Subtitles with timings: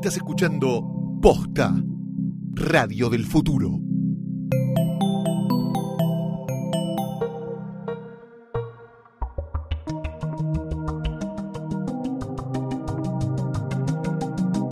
[0.00, 0.82] Estás escuchando
[1.20, 1.74] Posta,
[2.54, 3.68] Radio del Futuro.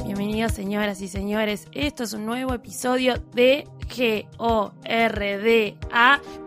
[0.06, 4.30] Bienvenidos señoras y señores, esto es un nuevo episodio de G-O-R-D-A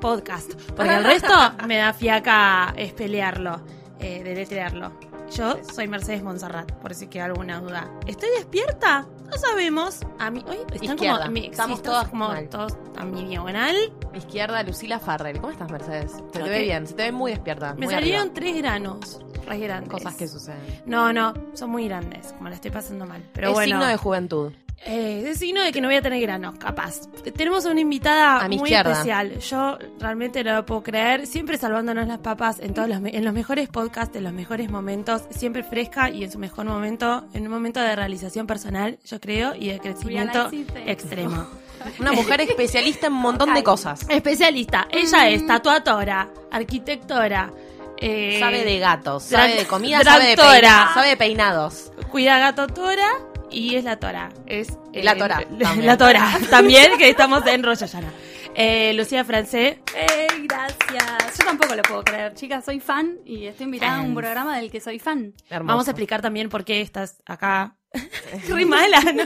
[0.02, 1.36] Podcast, porque el resto
[1.68, 3.62] me da fiaca espelearlo,
[4.00, 5.11] eh, deletrearlo.
[5.36, 7.90] Yo soy Mercedes Monserrat, por si queda alguna duda.
[8.06, 9.08] ¿Estoy despierta?
[9.30, 10.02] No sabemos.
[10.20, 11.20] A mí, hoy están Izquierda.
[11.20, 12.50] como, mi- Estamos sí, todas como mal.
[12.50, 13.76] todos a mi diagonal.
[14.14, 15.40] Izquierda, Lucila Farrell.
[15.40, 16.12] ¿Cómo estás, Mercedes?
[16.12, 17.74] Se te ve bien, se te ve muy despierta.
[17.76, 18.34] Me muy salieron arriba.
[18.36, 19.90] tres granos, re grandes.
[19.90, 20.60] cosas que suceden.
[20.86, 23.24] No, no, son muy grandes, como la estoy pasando mal.
[23.32, 23.76] Pero es bueno.
[23.78, 24.52] signo de juventud.
[24.84, 27.02] Eh, es signo de que no voy a tener granos, capaz.
[27.36, 28.92] Tenemos a una invitada A mi muy izquierda.
[28.94, 29.38] especial.
[29.40, 31.28] Yo realmente no lo puedo creer.
[31.28, 35.22] Siempre salvándonos las papas en todos los, en los mejores podcasts, en los mejores momentos.
[35.30, 37.26] Siempre fresca y en su mejor momento.
[37.34, 40.50] En un momento de realización personal, yo creo, y de crecimiento
[40.88, 41.46] extremo.
[42.00, 44.06] Una mujer especialista en un montón de cosas.
[44.10, 44.88] Especialista.
[44.92, 47.52] Ella es tatuadora, arquitectora.
[47.98, 50.60] eh, Sabe de gatos, sabe de comida, sabe de, tractora.
[50.60, 51.92] peina- sabe de peinados.
[52.12, 53.08] Cuida gato tora
[53.52, 54.30] y es la tora.
[54.46, 55.98] Es la tora, La, también.
[55.98, 58.12] tora también, que estamos en Rosh Hashanah.
[58.54, 59.78] Eh, Lucía Francés.
[59.96, 61.38] ¡Ey, gracias!
[61.40, 62.34] Yo tampoco lo puedo creer.
[62.34, 65.34] Chicas, soy fan y estoy invitada a un programa del que soy fan.
[65.50, 65.68] Hermoso.
[65.68, 67.78] Vamos a explicar también por qué estás acá.
[68.48, 69.24] Re mala, ¿no?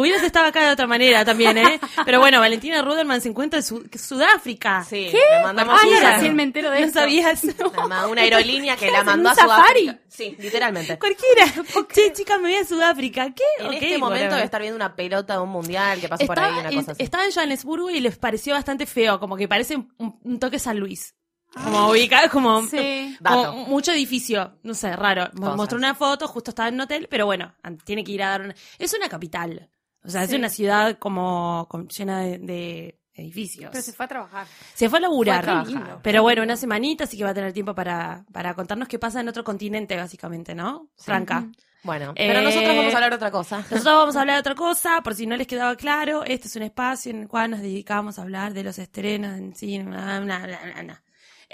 [0.00, 1.78] Hubieras estado acá de otra manera también, ¿eh?
[2.06, 4.84] Pero bueno, Valentina Ruderman se encuentra en Su- Sudáfrica.
[4.88, 5.12] Sí,
[5.42, 7.00] mandamos recién me entero de ¿No esto.
[7.00, 7.42] sabías?
[7.88, 9.80] La una aerolínea que ¿Qué la mandó a safari?
[9.82, 9.98] Sudáfrica.
[10.08, 10.98] Sí, literalmente.
[10.98, 11.44] Cualquiera.
[11.92, 13.26] Che, chicas, me voy a Sudáfrica.
[13.34, 13.42] ¿Qué?
[13.58, 14.30] En Ok, este momento whatever.
[14.30, 16.92] debe estar viendo una pelota de un mundial que pasó por ahí, una en, cosa
[16.92, 17.02] así.
[17.02, 20.78] estaba en Johannesburgo y les pareció bastante feo, como que parece un, un toque San
[20.78, 21.14] Luis.
[21.54, 23.16] Como ubicado, como, Sí.
[23.24, 23.52] como Dato.
[23.54, 25.30] mucho edificio, no sé, raro.
[25.36, 25.56] Cosas.
[25.56, 28.42] Mostró una foto, justo estaba en un hotel, pero bueno, tiene que ir a dar
[28.42, 28.54] una...
[28.78, 29.68] Es una capital,
[30.04, 33.70] o sea, es una ciudad como, como llena de, de edificios.
[33.70, 34.46] Pero se fue a trabajar.
[34.74, 35.44] Se fue a laburar.
[35.44, 36.00] Fue a trabajar.
[36.02, 39.20] Pero bueno, una semanita, así que va a tener tiempo para, para contarnos qué pasa
[39.20, 40.88] en otro continente, básicamente, ¿no?
[40.96, 41.48] Franca.
[41.84, 43.56] Bueno, pero nosotros vamos a hablar de otra cosa.
[43.70, 46.22] Nosotros vamos a hablar de otra cosa, por si no les quedaba claro.
[46.24, 49.52] Este es un espacio en el cual nos dedicamos a hablar de los estrenos en
[49.56, 51.02] cine, bla, bla, bla, bla, bla.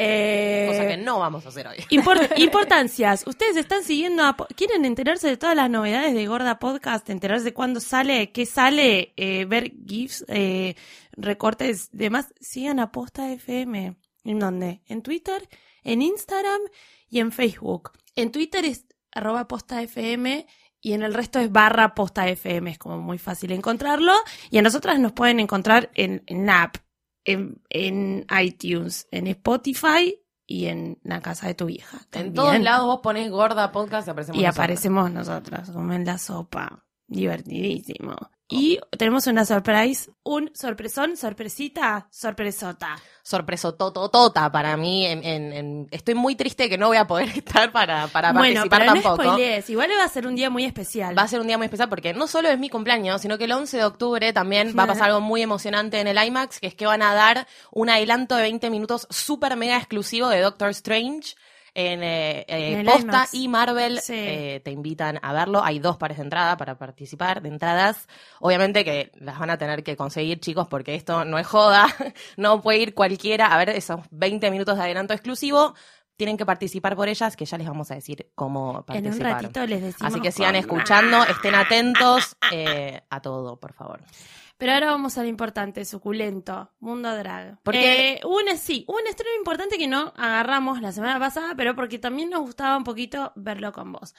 [0.01, 1.77] Eh, Cosa que no vamos a hacer hoy.
[1.91, 3.25] import- importancias.
[3.27, 7.53] Ustedes están siguiendo, a quieren enterarse de todas las novedades de Gorda Podcast, enterarse de
[7.55, 10.77] cuándo sale, qué sale, eh, ver GIFs, eh,
[11.13, 12.33] recortes, demás.
[12.41, 13.97] Sigan a Posta FM.
[14.25, 14.83] ¿En dónde?
[14.87, 15.49] En Twitter,
[15.83, 16.61] en Instagram
[17.09, 17.91] y en Facebook.
[18.15, 20.47] En Twitter es arroba Posta FM
[20.81, 22.71] y en el resto es barra Posta FM.
[22.71, 24.13] Es como muy fácil encontrarlo.
[24.51, 26.77] Y a nosotras nos pueden encontrar en, en la app,
[27.25, 31.99] en, en iTunes, en Spotify y en la casa de tu vieja.
[32.13, 34.57] En todos lados vos ponés gorda podcast y aparecemos Y nosotros.
[34.59, 36.85] aparecemos nosotras, como en la sopa.
[37.07, 38.17] Divertidísimo.
[38.51, 42.97] Y tenemos una surprise, un sorpresón, sorpresita, sorpresota.
[43.23, 45.05] sorpreso tototota para mí.
[45.05, 48.63] En, en- en- estoy muy triste que no voy a poder estar para, para bueno,
[48.63, 49.23] participar pero no tampoco.
[49.23, 51.17] spoilees, igual va a ser un día muy especial.
[51.17, 53.45] Va a ser un día muy especial porque no solo es mi cumpleaños, sino que
[53.45, 56.69] el 11 de octubre también va a pasar algo muy emocionante en el IMAX, que
[56.69, 60.71] es que van a dar un adelanto de 20 minutos súper mega exclusivo de Doctor
[60.71, 61.35] Strange.
[61.75, 63.35] En, eh, eh, En Posta IMAX.
[63.35, 64.15] y Marvel Sí.
[64.17, 65.63] eh, te invitan a verlo.
[65.63, 68.09] Hay dos pares de entrada para participar, de entradas.
[68.41, 71.87] Obviamente que las van a tener que conseguir, chicos, porque esto no es joda.
[72.37, 75.75] No puede ir cualquiera a ver esos 20 minutos de adelanto exclusivo.
[76.19, 79.33] Tienen que participar por ellas, que ya les vamos a decir cómo en un participar.
[79.43, 80.13] ratito les decimos.
[80.13, 80.61] Así que sigan cómo.
[80.61, 84.01] escuchando, estén atentos eh, a todo, por favor.
[84.57, 87.61] Pero ahora vamos a lo importante, suculento, mundo drag.
[87.63, 92.01] Porque- Eh, un, sí, un estreno importante que no agarramos la semana pasada, pero porque
[92.01, 94.17] también nos gustaba un poquito verlo con vos.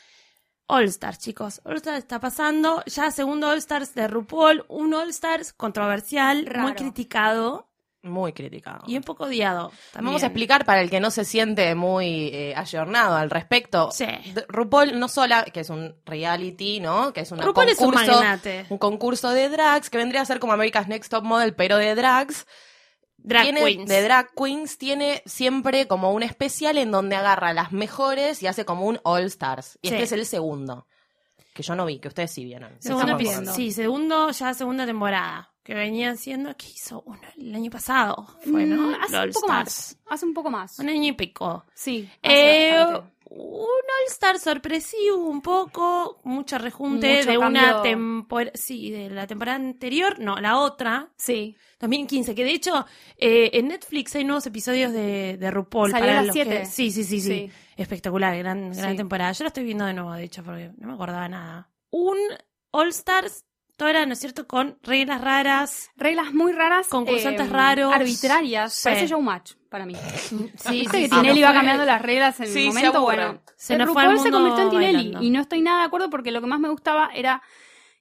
[0.68, 1.60] All Stars, chicos.
[1.66, 2.82] All Stars está pasando.
[2.86, 4.64] Ya segundo All Stars de RuPaul.
[4.70, 7.69] Un All Stars controversial, muy criticado
[8.02, 8.84] Muy criticado.
[8.88, 9.72] y un poco odiado.
[9.92, 10.06] También.
[10.06, 13.92] Vamos a explicar para el que no se siente muy eh, ayornado al respecto.
[13.92, 14.06] Sí.
[14.48, 17.12] RuPaul no sola, que es un reality, ¿no?
[17.12, 18.66] Que es una RuPaul es un concurso, magnate.
[18.70, 21.94] un concurso de drags que vendría a ser como America's Next Top Model, pero de
[21.96, 22.48] drags.
[23.18, 23.90] Drag tiene, Queens.
[23.90, 28.64] De drag queens tiene siempre como un especial en donde agarra las mejores y hace
[28.64, 29.78] como un All Stars.
[29.82, 29.94] Y Sí.
[29.96, 30.88] este es el segundo.
[31.54, 32.72] Que yo no vi, que ustedes sí vieron.
[32.80, 33.54] Sí, Segundo episodio.
[33.54, 35.52] Sí, segundo, ya segunda temporada.
[35.64, 37.04] Que venían siendo, ¿qué hizo?
[37.06, 38.26] Uno el año pasado.
[38.50, 38.90] Fue, ¿no?
[38.92, 39.98] Mm, hace All un poco Stars.
[40.06, 40.14] más.
[40.14, 40.80] Hace un poco más.
[40.80, 41.66] Un año y pico.
[41.74, 42.10] Sí.
[42.24, 43.14] hace Eh, bastante.
[43.30, 43.68] Un
[44.02, 50.20] All-Star sorpresivo un poco, mucho rejunte Mucho de una temporada, sí, de la temporada anterior,
[50.20, 51.56] no, la otra, Sí.
[51.80, 52.86] 2015, que de hecho
[53.18, 55.92] eh, en Netflix hay nuevos episodios de, de RuPaul.
[55.92, 56.66] Salió para a las los que- siete.
[56.66, 57.52] Sí, sí, sí, sí, Sí.
[57.78, 58.98] Espectacular, gran, gran Sí.
[58.98, 59.32] temporada.
[59.32, 61.70] Yo la estoy viendo de nuevo, de hecho, porque no me acordaba nada.
[61.92, 62.18] Un
[62.72, 62.92] All
[63.88, 65.92] Era, ¿no es cierto?, con reglas raras.
[65.96, 66.88] Reglas muy raras.
[66.88, 67.94] Concursantes eh, raros.
[67.94, 68.74] Arbitrarias.
[68.74, 68.84] Sí.
[68.84, 69.96] Parece showmatch para mí.
[70.58, 73.02] Sí, que sí, Tinelli no va cambiando las reglas en el momento.
[73.02, 74.96] Bueno, Se nos fue RuPaul se convirtió en Tinelli.
[74.96, 75.22] bailando.
[75.24, 77.42] Y no estoy nada de acuerdo porque lo que más me gustaba era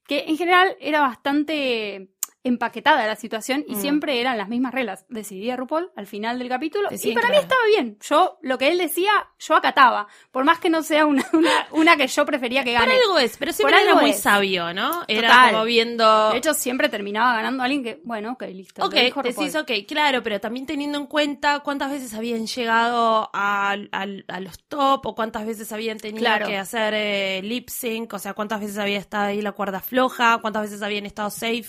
[0.07, 2.09] que en general era bastante
[2.45, 3.81] empaquetada la situación y Mm.
[3.81, 5.05] siempre eran las mismas reglas.
[5.09, 7.99] Decidía RuPaul al final del capítulo Decían y para que mí estaba bien.
[8.01, 10.07] Yo, lo que él decía, yo acataba.
[10.31, 12.95] Por más que no sea una, una, una que yo prefería que Por gane.
[13.03, 14.21] algo es, pero siempre Por era muy es.
[14.21, 15.05] sabio, ¿no?
[15.09, 15.51] Era Total.
[15.53, 16.31] como viendo...
[16.31, 18.85] De hecho, siempre terminaba ganando alguien que, bueno, ok, listo.
[18.85, 24.07] Ok, decís, ok, claro, pero también teniendo en cuenta cuántas veces habían llegado a, a-
[24.29, 26.47] a los top o cuántas veces habían tenido Claro.
[26.47, 30.39] que hacer eh, lip sync, o sea, cuántas veces había estado ahí la cuerda floja,
[30.41, 31.67] cuántas veces habían estado safe,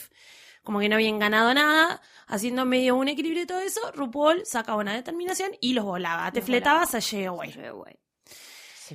[0.69, 4.77] como que no habían ganado nada, haciendo medio un equilibrio y todo eso, RuPaul sacaba
[4.77, 7.51] una determinación y los volaba, te Los fletabas a Jay Away.
[7.51, 7.97] Sí, güey.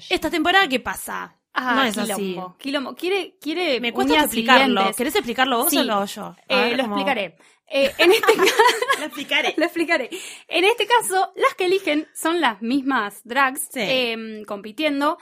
[0.08, 1.36] Esta temporada, ¿qué pasa?
[1.52, 2.58] Ah, no es quilombo, así.
[2.58, 2.94] quilombo.
[2.94, 4.66] Quiere, quiere Me cuesta explicarlo.
[4.66, 4.96] siguientes.
[4.96, 5.78] ¿Querés explicarlo vos Sí.
[5.78, 6.36] o lo hago yo?
[6.46, 7.36] Eh, ver, lo como- explicaré.
[7.66, 8.54] Eh, en este caso,
[9.00, 9.54] Lo explicaré.
[9.56, 10.10] lo explicaré.
[10.46, 13.80] En este caso, las que eligen son las mismas drags Sí.
[13.80, 15.18] em, compitiendo.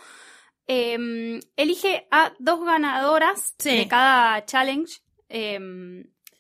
[0.67, 3.71] Em, elige a dos ganadoras Sí.
[3.79, 5.01] de cada challenge.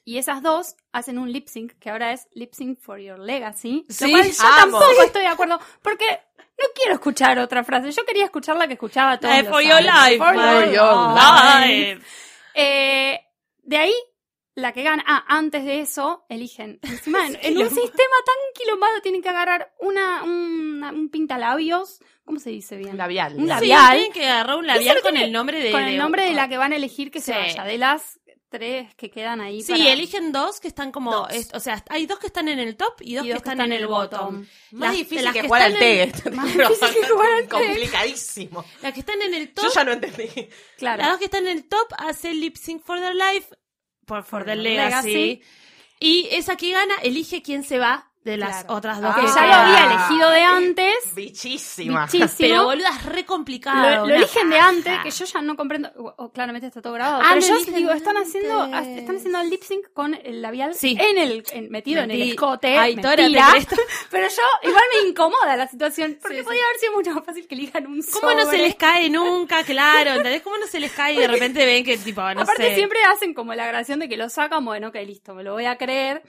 [0.04, 3.84] Y esas dos hacen un lip sync, que ahora es lip sync for your legacy.
[3.88, 4.56] Sí, lo cual yo amo.
[4.80, 5.60] tampoco estoy de acuerdo.
[5.82, 6.04] Porque
[6.58, 7.90] no quiero escuchar otra frase.
[7.92, 9.80] Yo quería escuchar la que escuchaba de los For Your.
[9.82, 10.18] Life.
[10.18, 12.00] For For your your life.
[12.54, 13.20] eh,
[13.62, 13.94] de ahí,
[14.54, 15.02] la que gana.
[15.06, 16.78] Ah, antes de eso, eligen.
[16.82, 22.00] Encima, en, en un sistema tan quilombado, tienen que agarrar una, una- un pintalabios.
[22.24, 22.90] ¿Cómo se dice bien?
[22.92, 23.34] Un labial.
[23.34, 23.40] Un.
[23.42, 23.92] Sí, labial.
[23.96, 25.72] tienen que agarrar un labial con el nombre de...
[25.72, 27.38] Con el nombre de la que van a elegir que se Sí.
[27.38, 27.64] vaya.
[27.64, 28.20] De las
[28.52, 29.62] tres que quedan ahí.
[29.62, 31.26] Sí, para- eligen dos que están como...
[31.26, 33.72] Es- o sea, hay dos que están en el top y dos, que, están en
[33.72, 34.46] el bottom.
[34.70, 36.12] Más Las- difícil las que que jugar al en-.
[36.36, 37.48] Más difícil que jugar al.
[37.48, 38.64] Complicadísimo.
[38.82, 39.64] Las que están en el top...
[39.64, 40.28] Yo ya no entendí.
[40.78, 41.02] Claro.
[41.02, 43.48] Las dos que están en el top hacen lip sync for their life,
[44.06, 45.12] por for their their legacy.
[45.12, 45.42] legacy.
[45.98, 48.74] Y esa que gana elige quién se va de las Claro.
[48.76, 49.20] otras dos Ah.
[49.20, 50.94] que ya lo había elegido de antes.
[51.14, 52.04] Bichísima.
[52.06, 52.28] Bichísimo.
[52.38, 54.06] Pero boluda, es re complicado.
[54.06, 55.90] Lo, eligen de antes, que yo ya no comprendo.
[55.96, 57.20] o- o claramente está todo grabado.
[57.24, 60.96] Ah, pero yo digo, están haciendo, están haciendo el lip sync con el labial Sí.
[61.00, 62.78] en el, en- metido en el escote.
[62.78, 63.48] Ay, mentira.
[64.10, 66.18] pero yo, igual me incomoda la situación.
[66.20, 66.46] Porque Sí, sí.
[66.46, 69.64] podía haber sido mucho más fácil que elijan un ¿Cómo no se les cae nunca?
[69.64, 70.42] Claro, ¿entendés?
[70.42, 72.74] ¿Cómo no se les cae y de repente ven que tipo, no Aparte sé.
[72.76, 75.66] siempre hacen como la grabación de que lo sacan, bueno, ok, listo, me lo voy
[75.66, 76.22] a creer.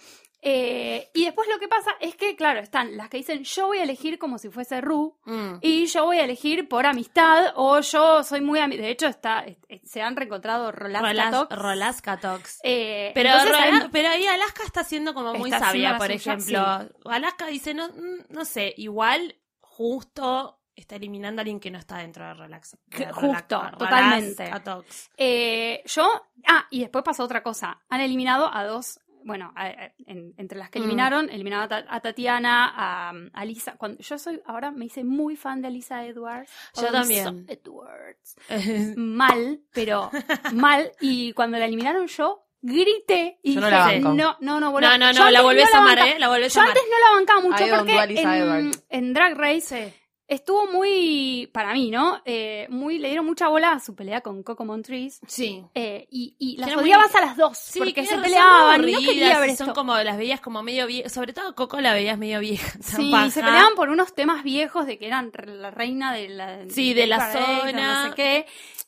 [0.45, 3.77] Eh, y después lo que pasa es que, claro, están las que dicen yo voy
[3.77, 5.53] a elegir como si fuese Ru, Mm.
[5.61, 9.45] y yo voy a elegir por amistad, o yo soy muy De hecho, está,
[9.83, 11.55] se han reencontrado Rolas Rolas- Catox.
[11.57, 12.59] Rolasca Talks.
[12.63, 16.89] Eh, Pero, entonces Rola- hay- pero ahí Alaska está siendo como muy sabia, por ejemplo.
[17.05, 21.97] Alaska dice, no, mm, no sé, igual justo está eliminando a alguien que no está
[21.97, 22.77] dentro de Relax.
[22.87, 24.51] de justo, Rolasca totalmente.
[24.63, 25.09] Talks.
[25.17, 26.09] eh, yo.
[26.47, 27.81] Ah, y después pasó otra cosa.
[27.89, 28.99] Han eliminado a dos.
[29.25, 30.83] Bueno, a- a- en- entre las que Mm.
[30.83, 33.75] eliminaron, eliminaron a, Ta- a Tatiana, a, a Lisa.
[33.77, 36.51] Cuando, yo soy, ahora me hice muy fan de Lisa Edwards.
[36.75, 37.45] Yo Lisa también.
[37.47, 38.35] Edwards.
[38.97, 40.11] Mal, pero
[40.53, 40.91] mal.
[41.01, 44.13] Y cuando la eliminaron yo, grité y Yo no dije, la banco.
[44.13, 46.19] no, no, no, bueno, no, no, no, la volvés no a amar, banca- ¿eh?
[46.19, 46.77] La volvés Yo a amar.
[46.77, 49.93] antes no la bancaba mucho porque en Drag Race
[50.27, 52.21] estuvo muy, para mí, ¿no?
[52.25, 55.19] Eh, muy, le dieron mucha bola a su pelea con Coco Montrese.
[55.27, 55.63] Sí.
[55.75, 58.99] eh, y, y las odiabas a las dos Sí, porque que se peleaban y no
[58.99, 59.65] quería ver esto.
[59.65, 62.71] Son como, las veías como medio viejas, sobre todo Coco la veías medio vieja.
[62.81, 63.29] Sí, paja.
[63.29, 67.07] se peleaban por unos temas viejos de que eran la reina de la, Sí, de
[67.07, 68.03] la zona.
[68.03, 68.45] no sé qué.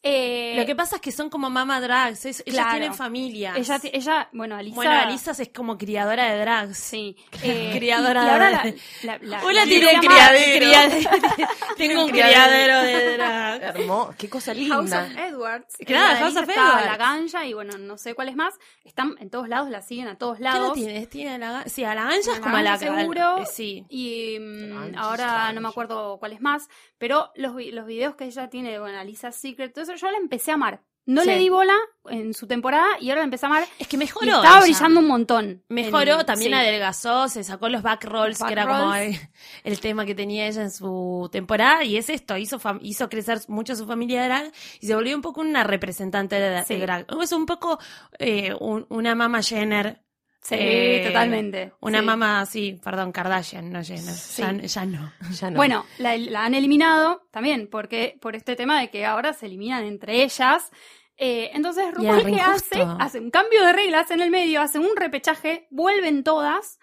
[0.07, 3.57] Eh, Lo que pasa es que son como mama drags, es- ellas tienen familias.
[3.91, 4.75] ella, bueno, Alisa.
[4.75, 6.77] Bueno, Alisa es como criadora de drags.
[6.77, 7.15] Sí.
[7.41, 11.09] eh, Criadora y, y ahora de- la, la, la- Hola, la- tiene un criadero.
[11.77, 13.63] Tengo un criadero de drags.
[13.63, 14.13] Hermoso.
[14.17, 15.03] Qué cosa House linda.
[15.05, 15.75] of Edwards.
[15.87, 16.85] Claro, House of Edwards.
[16.85, 18.53] La Ganja y bueno, no sé cuáles más.
[18.83, 20.73] Están en todos lados, la siguen a todos ¿Qué lados.
[20.73, 21.09] tienes?
[21.09, 23.39] Tiene a la, sí, a la Ganja es como a la seguro.
[23.39, 23.85] eh, sí.
[23.89, 28.79] Y mm, ahora no me acuerdo cuáles más, pero los, los videos que ella tiene,
[28.79, 30.81] bueno, Alisa Secret, todo eso, yo la empecé a amar.
[31.07, 31.27] No Sí.
[31.27, 31.75] le di bola
[32.09, 33.67] en su temporada y ahora la empecé a amar.
[33.77, 34.25] Es que Y mejoró.
[34.37, 34.61] estaba ella.
[34.61, 35.63] brillando un montón.
[35.69, 36.57] Mejoró, En- también sí.
[36.57, 39.15] adelgazó, se sacó los back rolls, Back que era como el,
[39.63, 43.75] el tema que tenía ella en su temporada, y es esto, hizo, hizo crecer mucho
[43.75, 46.77] su familia de drag y se volvió un poco una representante de, de Sí.
[46.77, 47.05] drag.
[47.21, 47.77] Es un poco
[48.17, 50.01] eh, un- una mama Jenner.
[50.47, 51.73] Sí, eh, totalmente.
[51.79, 52.05] Una sí.
[52.05, 53.81] mamá, sí, perdón, Kardashian, no.
[53.81, 55.11] Ya, ya no.
[55.39, 55.55] Ya no.
[55.57, 59.83] Bueno, la, la han eliminado también porque por este tema de que ahora se eliminan
[59.85, 60.69] entre ellas.
[61.17, 64.95] Eh, entonces, RuPaul que hace, hace un cambio de reglas en el medio, hace un
[64.95, 66.77] repechaje, vuelven todas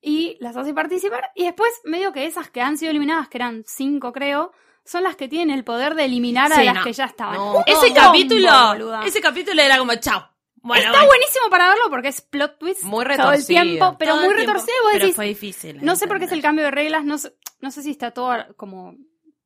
[0.00, 1.30] y las hace participar.
[1.34, 4.52] Y después, medio que esas que han sido eliminadas, que eran cinco creo,
[4.84, 6.84] son las que tienen el poder de eliminar a Sí, las no.
[6.84, 7.34] que ya estaban.
[7.36, 7.64] No.
[7.66, 10.28] Ese capítulo, ese capítulo era como chao.
[10.68, 14.14] Bueno, Está bueno, buenísimo para verlo porque es plot twist Muy todo el tiempo, pero
[14.14, 14.76] todo muy retorcido.
[14.82, 15.84] vos Pero decís, fue difícil.
[15.84, 18.12] no sé por qué es el cambio de reglas, no sé, no sé si está
[18.12, 18.94] todo como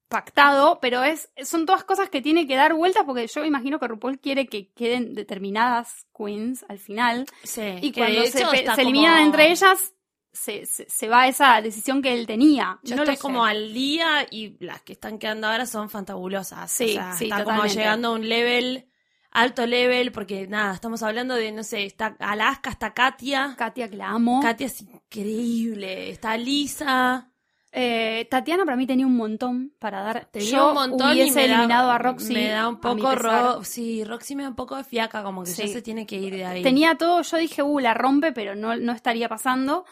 [0.09, 3.88] pactado, pero es son todas cosas que tiene que dar vueltas porque yo imagino que
[3.88, 9.25] RuPaul quiere que queden determinadas queens al final Sí, y cuando se, se eliminan como-
[9.26, 9.95] entre ellas
[10.35, 12.79] se, se, se va esa decisión que él tenía.
[12.83, 16.71] Yo no estoy como al día y las que están quedando ahora son fantabulosas.
[16.73, 18.87] Sí, o sea, sí, está como llegando a un level,
[19.33, 23.55] alto level, porque nada, estamos hablando de, no sé, está Alaska, está Katia.
[23.57, 24.41] Katia, que la amo.
[24.43, 26.11] Katia es increíble.
[26.11, 27.29] Está Lisa.
[27.75, 30.27] Eh, Tatiana para mí tenía un montón para dar.
[30.31, 32.35] Tenía yo un montón y da- eliminado a Roxy.
[32.35, 35.51] Me da un poco ro Sí, Roxy me da un poco de fiaca, como que
[35.53, 36.62] ya se tiene que ir de ahí.
[36.62, 39.87] Tenía todo, yo dije, uh, la rompe, pero no, no estaría pasando.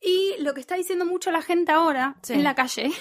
[0.00, 2.34] Y lo que está diciendo mucho la gente ahora Sí.
[2.34, 2.92] en la calle,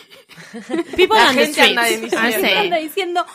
[0.96, 3.26] People La gente anda diciendo.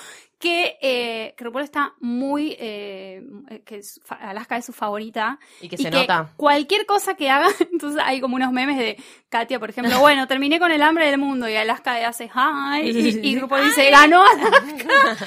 [0.40, 3.22] Que, eh, que RuPaul está muy, eh,
[3.66, 5.38] que Alaska es su favorita.
[5.60, 6.32] Y que se nota.
[6.38, 8.96] Cualquier cosa que haga, entonces hay como unos memes de
[9.28, 12.80] Katia, por ejemplo, bueno, terminé con el hambre del mundo y Alaska le hace hi
[12.90, 15.26] y, y RuPaul dice, ganó Alaska.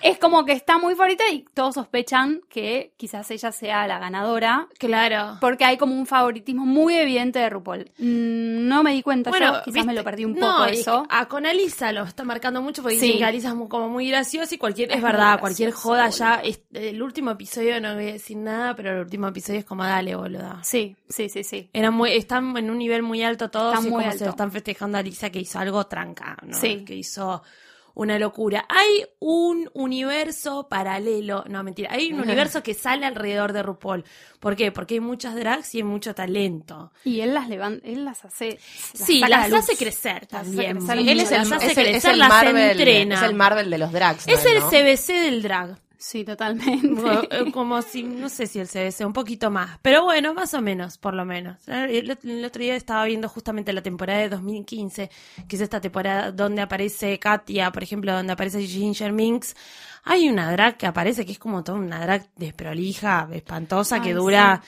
[0.00, 4.68] es como que está muy favorita y todos sospechan que quizás ella sea la ganadora.
[4.78, 5.38] Claro.
[5.40, 7.90] Porque hay como un favoritismo muy evidente de RuPaul.
[7.98, 11.04] Mm, No me di cuenta yo, quizás me lo perdí un no, poco eso.
[11.10, 13.06] A con Alisa lo está marcando mucho porque Sí.
[13.06, 16.60] dicen que Alisa es como muy graciosa y cualquier, es, verdad, cualquier joda ya, es-
[16.72, 20.14] el último episodio no voy a decir nada, pero el último episodio es como dale,
[20.14, 20.60] boluda.
[20.62, 21.70] Sí, sí, sí, sí.
[21.72, 24.30] Era muy, están en un nivel muy alto todos Están y muy como se lo
[24.30, 26.56] están festejando a Alisa que hizo algo tranca, ¿no?
[26.56, 26.84] Sí.
[26.84, 27.42] Que hizo
[27.94, 28.64] una locura.
[28.68, 34.04] Hay un universo paralelo, no mentira, hay un universo que sale alrededor de RuPaul.
[34.40, 34.72] ¿Por qué?
[34.72, 36.92] Porque hay muchas drags y hay mucho talento.
[37.04, 38.58] Y él las levanta, él las hace.
[38.98, 40.76] las sí, las la hace crecer Las hace también.
[40.78, 40.98] crecer.
[40.98, 43.14] Él es el, las hace es el- es crecer, el las Marvel, entrena.
[43.16, 44.26] es el Marvel de los drags.
[44.26, 44.32] ¿no?
[44.34, 44.62] Es el.
[44.62, 45.78] CBC del drag.
[46.04, 46.88] Sí, totalmente.
[46.88, 49.78] Como- eh, Como si, no sé si el CBC, un poquito más.
[49.82, 51.56] Pero bueno, más o menos, por lo menos.
[51.68, 55.10] El, el otro día estaba viendo justamente la temporada de 2015,
[55.46, 59.54] que es esta temporada donde aparece Katia, por ejemplo, donde aparece Ginger Minx.
[60.02, 64.60] Hay una drag que aparece que es como toda una drag desprolija, espantosa, que dura.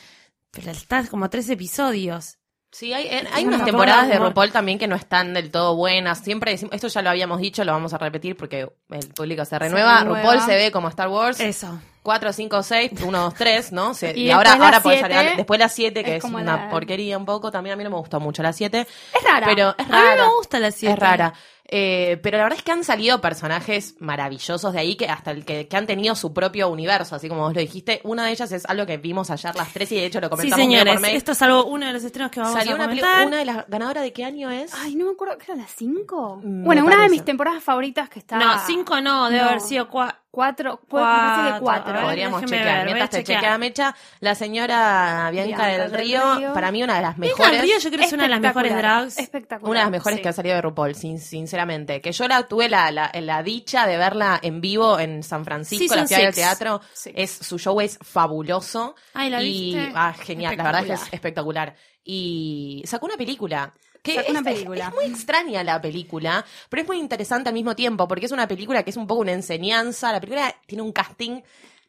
[0.53, 2.39] Pero está como tres episodios.
[2.75, 6.19] Sí, hay, hay Una unas temporadas de RuPaul también que no están del todo buenas.
[6.25, 9.57] Siempre decimos, esto ya lo habíamos dicho, lo vamos a repetir porque el público se
[9.59, 10.01] renueva.
[10.01, 10.21] renueva.
[10.21, 11.39] RuPaul se ve como Star Wars.
[11.39, 11.79] Eso.
[12.03, 13.95] 4, 5, 6, 1, 2, 3, ¿no?
[13.95, 17.17] Se- Y y, ahora, ahora siete agregar- después la 7, que es una la- porquería
[17.17, 17.53] un poco.
[17.53, 18.81] También a mí no me gustó mucho la 7.
[18.81, 18.89] Es
[19.25, 19.47] rara.
[19.47, 20.25] Pero es A mí rara.
[20.27, 20.95] me gusta la siete.
[20.95, 21.33] Es rara.
[21.67, 25.45] Eh, pero la verdad es que han salido personajes maravillosos de ahí que hasta el
[25.47, 28.01] que, que han tenido su propio universo, así como vos lo dijiste.
[28.05, 30.31] Una de ellas es algo que vimos ayer las tres y de hecho lo Sí,
[30.31, 32.75] comentamos medio señores, por esto es algo, uno de los estrenos que vamos Salió a
[32.77, 33.27] una, comentar.
[33.27, 34.73] una de las ganadoras de qué año es?
[34.75, 36.41] Ay, no me acuerdo, ¿qué era la 5?
[36.45, 37.11] Mm, Bueno, una de parece.
[37.13, 38.37] mis temporadas favoritas que está.
[38.39, 39.49] No, cinco no, debe No.
[39.49, 41.63] haber sido cua- 4, me parece que Cuatro.
[41.63, 41.91] 4.
[41.91, 42.65] A ver, Podríamos chequear.
[42.79, 43.41] ver, Mientras te chequear.
[43.41, 46.53] chequea Mecha, la señora Bianca, Bianca del, del Río, Río.
[46.53, 47.53] para mí una de las Bianca mejores.
[47.61, 49.19] del Río yo creo que es una de las mejores drags.
[49.19, 49.71] Espectacular.
[49.71, 50.23] Una de las mejores sí.
[50.25, 51.21] que ha salido de RuPaul, sin-
[51.55, 52.01] sinceramente.
[52.01, 55.83] Que yo la tuve la, la, la dicha de verla en vivo en San Francisco,
[55.83, 56.81] Season la ciudad del teatro.
[57.15, 58.95] Es, su show es fabuloso.
[59.15, 59.93] Ay, ¿la y, viste?
[59.95, 61.75] ah, genial, la verdad es que es Espectacular.
[62.05, 63.73] Y sacó una película.
[64.03, 64.89] Que es, una es- película.
[64.89, 68.47] es muy extraña la película, pero es muy interesante al mismo tiempo, porque es una
[68.47, 70.13] película que es un poco una enseñanza.
[70.13, 71.41] La película tiene un casting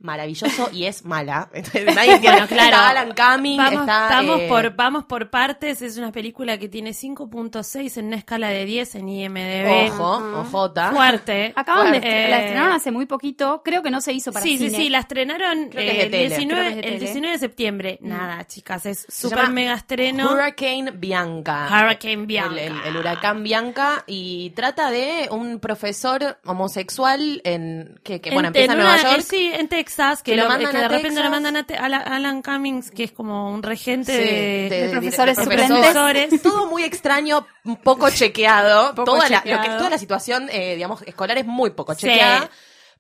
[0.06, 1.50] maravilloso y es mala.
[1.54, 2.20] Entonces, nadie.
[2.20, 2.64] Bueno, claro.
[2.76, 5.82] Está Alan Cumming, Vamos, está, vamos eh, por, vamos por partes.
[5.82, 9.92] Es una película que tiene 5.6 en una escala de 10 en IMDb.
[9.92, 10.40] Ojo, Ajá.
[10.42, 10.92] ojota.
[10.92, 11.54] Fuerte.
[11.56, 12.30] Acaban de Fuerte.
[12.30, 13.62] la estrenaron hace muy poquito.
[13.64, 14.78] Creo que no se hizo para Sí, sí, cine.
[14.78, 16.28] sí, la estrenaron es eh, tele.
[16.30, 17.00] 19, Creo que es de el tele.
[17.00, 17.98] 19 de septiembre.
[18.02, 20.32] Nada, chicas, es súper mega estreno.
[20.32, 21.68] Hurricane Bianca.
[21.72, 22.62] Hurricane Bianca.
[22.62, 28.48] El, el- el huracán Bianca y trata de un profesor homosexual en que, que, bueno
[28.50, 29.20] En- empieza en en Nueva una- York.
[29.20, 31.24] eh, sí, en Texas, que, que lo lo- mandan que a de repente Texas.
[31.26, 34.70] lo mandan a, te- a la- Alan Cummings, que es como un regente Sí, de,
[34.70, 35.68] de- de- profesores de suplentes.
[35.70, 36.42] profesores.
[36.44, 37.46] Todo muy extraño,
[37.84, 38.90] poco chequeado.
[38.96, 39.64] Poco toda, La, chequeado.
[39.64, 42.02] lo que, toda la situación, eh, digamos, escolar es muy poco Sí.
[42.08, 42.50] chequeada.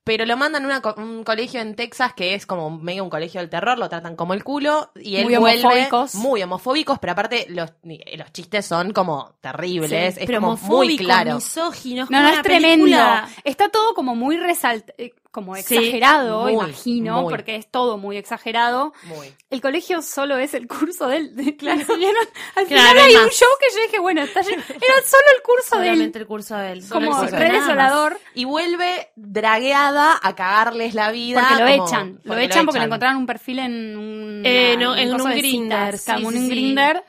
[0.03, 3.49] Pero lo mandan a un colegio en Texas que es como medio un colegio del
[3.49, 6.13] terror, lo tratan como el culo y él Muy vuelve homofóbicos.
[6.13, 10.95] muy homofóbicos, pero aparte los, los chistes son como terribles, Sí, es pero como muy
[10.97, 11.33] claro.
[11.33, 12.85] misóginos, No, como no, es tremendo.
[12.85, 14.91] película- Está todo como muy resalt
[15.35, 17.31] como Sí, exagerado, muy, imagino, muy.
[17.33, 18.93] porque es todo muy exagerado.
[19.03, 19.33] Muy.
[19.49, 21.35] El colegio solo es el curso de él.
[21.35, 22.25] de- claro, ¿vieron?
[22.55, 23.33] Al Claro, final hay hay un más.
[23.35, 25.93] show que yo dije, bueno, está lleno- era solo el curso de él.
[25.95, 26.83] Solamente el curso de él.
[26.83, 27.61] Solo Como de re más.
[27.67, 28.19] desolador.
[28.33, 31.45] Y vuelve dragueada a cagarles la vida.
[31.49, 32.19] Porque lo como- echan.
[32.23, 34.41] Lo echan porque le encontraron un perfil en un.
[34.45, 36.55] Eh, no, en un de citas, sí, como sí, en un sí.
[36.55, 37.03] Grindr.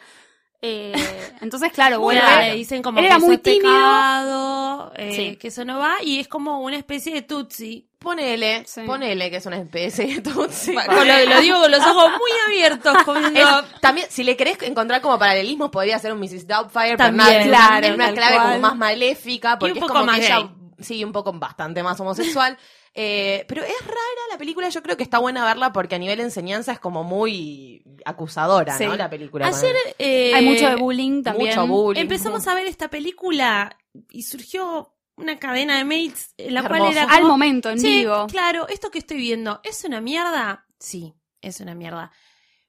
[0.62, 0.92] Eh,
[1.42, 2.40] entonces, claro, raro.
[2.40, 3.62] le dicen como Él que era muy tímido.
[3.73, 4.92] pecado.
[4.97, 5.37] eh, Sí.
[5.37, 7.86] que eso no va y es como una especie de tutsi.
[7.99, 8.83] Ponele, Sí.
[8.83, 10.75] ponele que es una especie de tutsi.
[10.75, 12.97] Con lo, lo digo con los ojos muy abiertos.
[13.05, 16.47] comiendo- Es- también, si le querés encontrar como paralelismos, podría ser un Mrs.
[16.47, 20.19] Doubtfire, También, pero nada, claro, una clave como más maléfica, porque un es como más
[20.21, 20.50] que ella, gay.
[20.81, 22.57] sí, un poco bastante más homosexual.
[22.99, 26.19] Eh, pero es rara la película, yo creo que está buena verla porque a nivel
[26.21, 28.87] enseñanza es como muy acusadora, Sí.
[28.87, 28.97] ¿no?
[28.97, 29.47] La película.
[29.49, 31.50] Ayer eh, Hay mucho de bullying también.
[31.50, 32.00] Mucho bullying.
[32.00, 33.76] empezamos a ver esta película
[34.11, 37.88] y surgió una cadena de mails en la cual era Al como, momento, en "Che,
[37.88, 38.26] vivo.
[38.28, 40.66] Claro, esto que estoy viendo, ¿es una mierda?
[40.78, 42.11] Sí, es una mierda.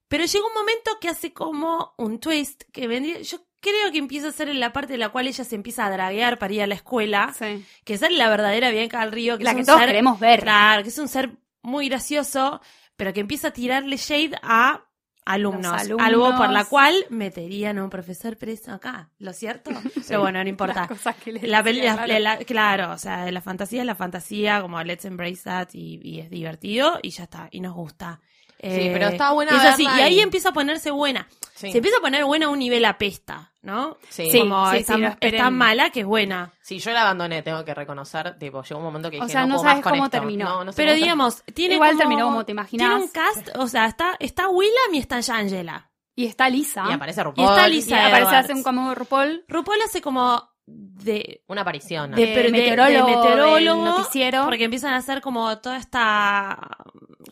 [0.07, 3.19] Pero llegó un momento que hace como un twist que vendría.
[3.21, 5.85] Yo creo que empieza a ser en la parte en la cual ella se empieza
[5.85, 7.33] a draguear para ir a la escuela.
[7.37, 7.65] Sí.
[7.83, 9.37] Que sale la verdadera Bianca del Río.
[9.37, 10.39] Que La es que un todos ser- queremos ver.
[10.41, 12.61] Claro, que es un ser muy gracioso,
[12.95, 14.86] pero que empieza a tirarle shade a
[15.33, 15.73] alumnos.
[15.99, 19.71] Algo por la cual meterían a un profesor preso acá, ¿lo cierto?
[20.07, 20.87] Pero bueno, no importa.
[21.23, 22.19] Que La decía, la- claro.
[22.19, 26.19] la- claro, o sea, la fantasía es la fantasía, como let's embrace that y, y
[26.19, 28.19] es divertido y ya está, y nos gusta.
[28.59, 31.27] Eh, pero está buena y es así, verla y ahí empieza a ponerse buena.
[31.57, 31.71] Sí.
[31.71, 33.97] Se empieza a poner buena a un nivel apesta, ¿no?
[34.09, 34.29] Sí.
[34.29, 35.41] Sí, como sí, es, sí, tan, lo es esperen.
[35.41, 36.53] tan mala que es buena.
[36.61, 38.37] Sí, yo la abandoné, tengo que reconocer.
[38.37, 40.17] Tipo, llegó un momento que O dije, sea, no puedo sabes más con cómo esto.
[40.19, 40.45] terminó.
[40.45, 42.87] No, no sé Pero cómo digamos, tiene Igual como- terminó como te imaginás.
[42.89, 45.89] Tiene un cast, o sea, está, está Willam y está Angela.
[46.15, 46.85] Y está Lisa.
[46.89, 47.49] Y aparece Y RuPaul.
[47.49, 48.45] está Y Lisa aparece Edwards.
[48.45, 48.53] hace
[48.89, 49.45] de RuPaul.
[49.47, 52.11] RuPaul hace como de Una aparición.
[52.11, 54.43] de, De de- meteorólogo de meteorólogo, noticiero.
[54.45, 56.57] porque empiezan a hacer como toda esta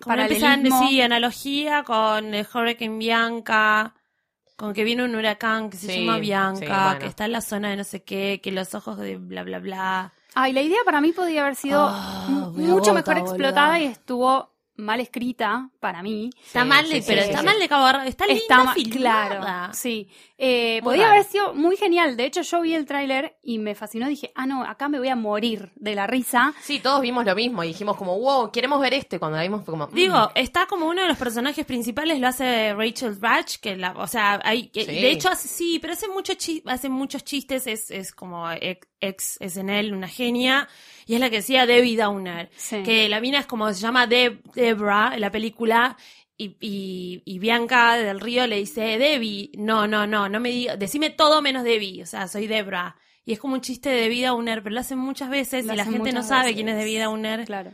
[0.01, 3.94] como empiezan sí analogía con el Hurricane Bianca
[4.55, 6.99] con que viene un huracán que se Sí, llama sí, Bianca bueno.
[6.99, 9.59] que está en la zona de no sé qué que los ojos de bla bla
[9.59, 13.29] bla Ay, la idea para mí podía haber sido Ah, mucho mejor boluda.
[13.31, 16.29] explotada y estuvo mal escrita para mí.
[16.45, 17.45] está Sí, mal pero sí, está sí.
[17.45, 19.39] mal de cabo está linda Está ma- filmada.
[19.39, 20.09] claro, sí.
[20.37, 21.13] Eh, podía raro.
[21.15, 22.17] haber sido muy genial.
[22.17, 24.07] De hecho, yo vi el tráiler y me fascinó.
[24.09, 26.53] Dije, ah, no, acá me voy a morir de la risa.
[26.61, 29.17] Sí, todos vimos lo mismo y dijimos como, wow, queremos ver este.
[29.17, 29.93] Cuando la vimos fue como, mm.
[29.93, 34.07] Digo, está como uno de los personajes principales, lo hace Rachel Ratch, que la, o
[34.07, 34.83] sea, hay, Sí.
[34.85, 38.87] de hecho hace- sí, pero hace mucho chi- hace muchos chistes, es, es como ex,
[38.99, 40.67] ex SNL, una genia,
[41.05, 42.83] y es la que decía Debbie Downer, Sí.
[42.83, 45.95] que la mina es como se llama Deb, Debra en la película,
[46.37, 50.75] y, y, y Bianca del Río le dice, Debbie, no, no, no, no me diga,
[50.77, 52.95] decime todo menos Debbie, o sea, soy Debra.
[53.25, 55.77] Y es como un chiste de Debbie Downer, pero lo hacen muchas veces Lo y
[55.77, 56.55] la gente no sabe veces.
[56.55, 57.45] quién es Debbie Downer.
[57.45, 57.71] Claro.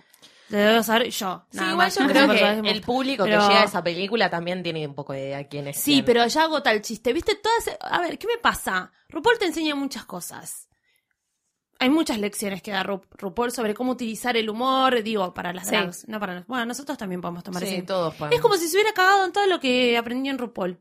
[0.49, 1.45] Lo debo saber yo.
[1.49, 1.95] Sí, igual más.
[1.95, 2.27] yo No creo
[2.61, 5.47] que el público Pero- que llega a esa película también tiene un poco de idea
[5.47, 6.05] quién es Sí, quién.
[6.05, 7.13] pero ya agota el chiste.
[7.13, 7.35] ¿Viste?
[7.35, 7.77] Todas.
[7.81, 8.91] A ver, ¿qué me pasa?
[9.09, 10.67] RuPaul te enseña muchas cosas.
[11.81, 15.65] Hay muchas lecciones que da Ru- RuPaul sobre cómo utilizar el humor, digo, para las
[15.67, 15.71] Sí.
[15.75, 17.81] drags, no para Bueno, nosotros también podemos tomar Sí, ese.
[17.81, 18.35] todos podemos.
[18.35, 20.79] Es como si se hubiera cagado en todo lo que aprendió en RuPaul.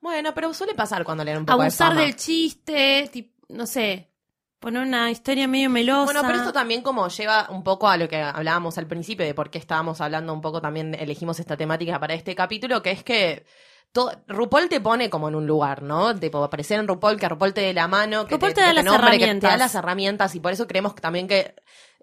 [0.00, 2.06] Bueno, pero suele pasar cuando le dan un poco Abusar de fama.
[2.06, 4.12] del chiste, tip- no sé,
[4.60, 6.04] poner una historia medio melosa.
[6.04, 9.32] Bueno, pero esto también como lleva un poco a lo que hablábamos al principio de
[9.34, 13.02] por qué estábamos hablando un poco también, elegimos esta temática para este capítulo, que es
[13.02, 13.46] que
[13.96, 16.14] to- RuPaul te pone como en un lugar, ¿no?
[16.14, 18.84] Tipo, aparecer en RuPaul, que RuPaul te dé la mano, que RuPaul te da las
[18.84, 19.50] nombre, que te herramientas.
[19.50, 21.54] da las herramientas y por eso creemos que también que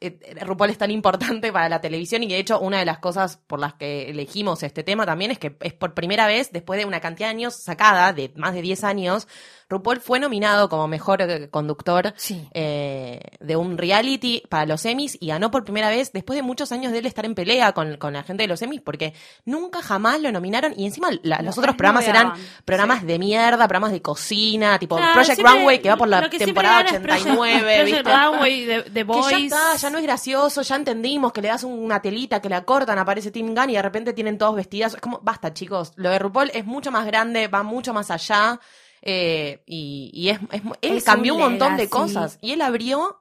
[0.02, 3.38] eh, RuPaul es tan importante para la televisión y de hecho una de las cosas
[3.38, 6.86] por las que elegimos este tema también es que es por primera vez, después de
[6.86, 9.28] una cantidad de años sacada, de más de 10 años,
[9.74, 12.48] RuPaul fue nominado como mejor eh, conductor Sí.
[12.54, 16.72] eh, de un reality para los Emmys y ganó por primera vez después de muchos
[16.72, 19.14] años de él estar en pelea con, con la gente de los Emmys porque
[19.46, 22.34] nunca jamás lo nominaron y encima la- los Lo otros programas eran
[22.66, 26.84] programas de mierda, programas de cocina, tipo Claro, Project Runway que va por la temporada
[26.84, 28.18] gana es Project- 89, Project ¿viste?
[28.18, 31.80] Runway, The Que ya está, ya no es gracioso, ya entendimos que le das un-
[31.80, 34.94] una telita, que la cortan, aparece Tim Gunn y de repente tienen todos vestidas.
[34.96, 38.60] Es como, basta chicos, lo de RuPaul es mucho más grande, va mucho más allá.
[39.06, 42.38] Eh, y, y es, es- él Es cambió un, un montón de cosas.
[42.42, 43.20] Y él abrió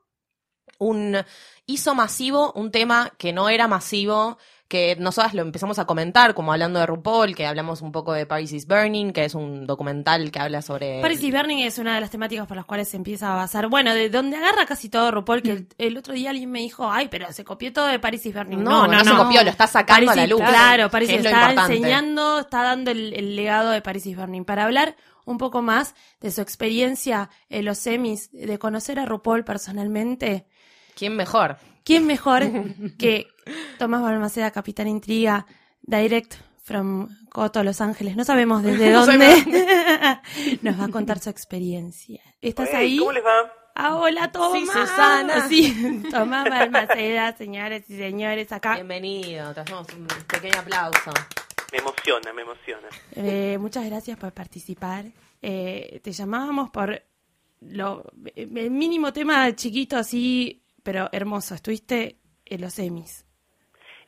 [0.78, 1.16] un,
[1.66, 4.38] hizo masivo un tema que no era masivo,
[4.72, 8.24] que nosotras lo empezamos a comentar, como hablando de RuPaul, que hablamos un poco de
[8.24, 11.02] Paris is Burning, que es un documental que habla sobre...
[11.02, 13.68] Paris is Burning es una de las temáticas por las cuales se empieza a basar.
[13.68, 16.90] Bueno, de donde agarra casi todo RuPaul, que el, el otro día alguien me dijo,
[16.90, 18.64] ay, pero se copió todo de Paris is Burning.
[18.64, 20.40] No, no, se copió, lo está sacando Paris a la luz.
[20.40, 24.46] Claro, Paris que es está enseñando, está dando el, el legado de Paris is Burning.
[24.46, 29.44] Para hablar un poco más de su experiencia en los semis, de conocer a RuPaul
[29.44, 30.46] personalmente,
[30.94, 31.56] ¿Quién mejor?
[31.84, 32.44] ¿quién mejor
[32.98, 33.26] que
[33.78, 35.46] Tomás Balmaceda, Capitán Intriga,
[35.82, 38.14] direct from Coto, Los Ángeles?
[38.16, 39.26] No sabemos desde No dónde.
[40.62, 42.22] Nos va a contar su experiencia.
[42.40, 42.98] ¿Estás Hey, ahí?
[42.98, 43.52] ¿Cómo les va?
[43.74, 44.52] Ah, hola, Tomás.
[44.60, 45.48] Sí, Susana.
[45.48, 48.74] Sí, Tomás Balmaceda, señores y señores, acá.
[48.74, 51.10] Bienvenido, te hacemos un pequeño aplauso.
[51.72, 52.88] Me emociona, me emociona.
[53.16, 55.06] Eh, muchas gracias por participar.
[55.40, 57.02] Eh, te llamábamos por
[57.62, 58.04] lo,
[58.36, 61.54] el mínimo tema chiquito así, pero hermoso.
[61.54, 63.26] Estuviste en los semis.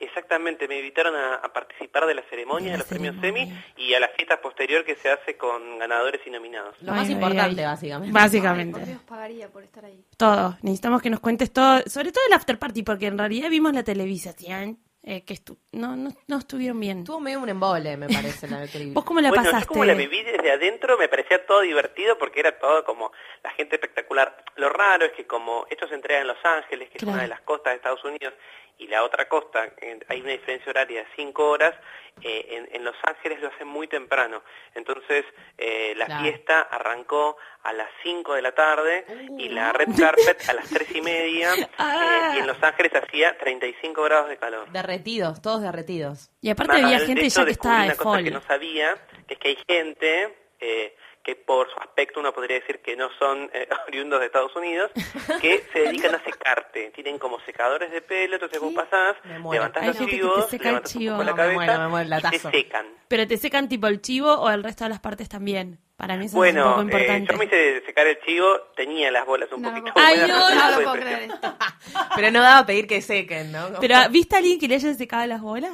[0.01, 3.17] Exactamente, me invitaron a, a participar de la ceremonia De los premios.
[3.21, 6.77] Semi y a la fiesta posterior que se hace con ganadores y nominados.
[6.83, 7.67] Lo más ay, importante, ay.
[7.67, 8.13] básicamente.
[8.13, 8.79] Básicamente.
[8.79, 10.05] Ay, por Dios, pagaría por estar ahí.
[10.17, 10.59] Todo.
[10.63, 13.85] Necesitamos que nos cuentes todo, sobre todo el after party, porque en realidad vimos la
[13.85, 17.05] televisación eh, que estu- no, no, no estuvieron bien.
[17.05, 18.59] Tuvo medio un embole, me parece, la
[18.95, 19.67] ¿Vos cómo la bueno, pasaste?
[19.67, 23.13] yo como la viví desde adentro me parecía todo divertido porque era todo como
[23.43, 24.43] la gente espectacular.
[24.57, 27.11] Lo raro es que como esto se entrega en Los Ángeles, que Claro.
[27.11, 28.33] es una de las costas de Estados Unidos,
[28.79, 31.75] y la otra costa, eh, hay una diferencia horaria de cinco horas,
[32.23, 34.43] eh, en, en Los Ángeles lo hacen muy temprano.
[34.75, 35.25] Entonces
[35.59, 36.23] eh, la Claro.
[36.23, 39.05] fiesta arrancó a las 5 de la tarde
[39.39, 39.73] y la Uh.
[39.73, 42.33] red carpet a las tres y media, eh, Ah.
[42.37, 44.71] y en LosÁngeles hacía 35 grados de calor.
[44.71, 46.31] Derretidos, todos derretidos.
[46.41, 48.95] Y aparte Nada, había de gente hecho, ya que de una cosa que no sabía,
[49.27, 53.09] que es que hay gente eh, que por su aspecto uno podría decir que no
[53.19, 54.91] son eh, oriundos de Estados Unidos,
[55.41, 56.91] que se dedican a secarte.
[56.95, 59.17] Tienen como secadores de pelo, entonces vos pasás,
[59.51, 61.17] levantás los que te chivos, seca el chivo.
[61.17, 62.51] poco la No, me cabeza muero, me muero el y latazo.
[62.51, 62.87] te secan.
[63.09, 65.79] Pero te secan tipo el chivo o el resto de las partes también.
[65.97, 67.33] Para mí eso es un Bueno, poco eh, importante.
[67.33, 70.37] yo me hice secar el chivo, tenía las bolas un No, poquito no, Ay, buenas,
[70.39, 71.57] no, pero no lo puedo creer esto.
[72.17, 73.69] Pero no daba a pedir que sequen, ¿no?
[73.81, 75.73] Pero ¿viste a alguien que le hayan secado las bolas?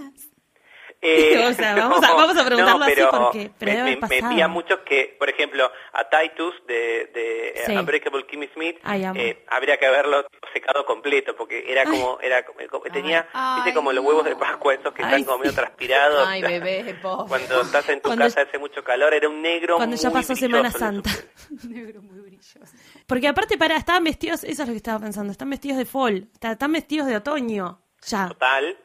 [1.03, 4.43] Eh, O sea, vamos a- vamos a preguntarlo así pero porque- pero me, debe me-
[4.43, 7.77] a muchos que, por ejemplo, a Titus de, de eh, Sí.
[7.77, 12.59] Unbreakable Kimmy Smith, Ay, eh, habría que haberlo secado completo porque era como, era como-
[12.69, 14.09] como- tenía, Ay, como los no.
[14.11, 16.27] huevos de Pascua esos que Ay, están como medio transpirados.
[16.29, 16.97] Ay, bebé.
[17.01, 20.35] Cuando estás en tu Cuando- casa hace mucho calor, era un negro Cuando ya pasó
[20.37, 21.11] Semana Santa.
[21.69, 22.61] Negro muy brilloso.
[23.07, 26.29] Porque aparte, para, estaban vestidos, eso es lo que estaba pensando, están vestidos de fall,
[26.33, 28.29] está- están vestidos de otoño, ya.
[28.29, 28.77] total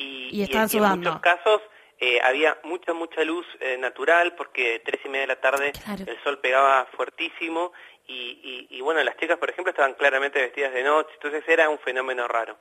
[0.00, 1.08] y, Y estaban en- y sudando.
[1.10, 1.60] en muchos casos
[2.02, 6.04] eh, había mucha mucha luz eh, natural porque tres y media de la tarde Claro.
[6.06, 7.72] el sol pegaba fuertísimo
[8.06, 11.68] y, y- y, bueno las chicas por ejemplo estaban claramente vestidas de noche entonces era
[11.68, 12.56] un fenómeno raro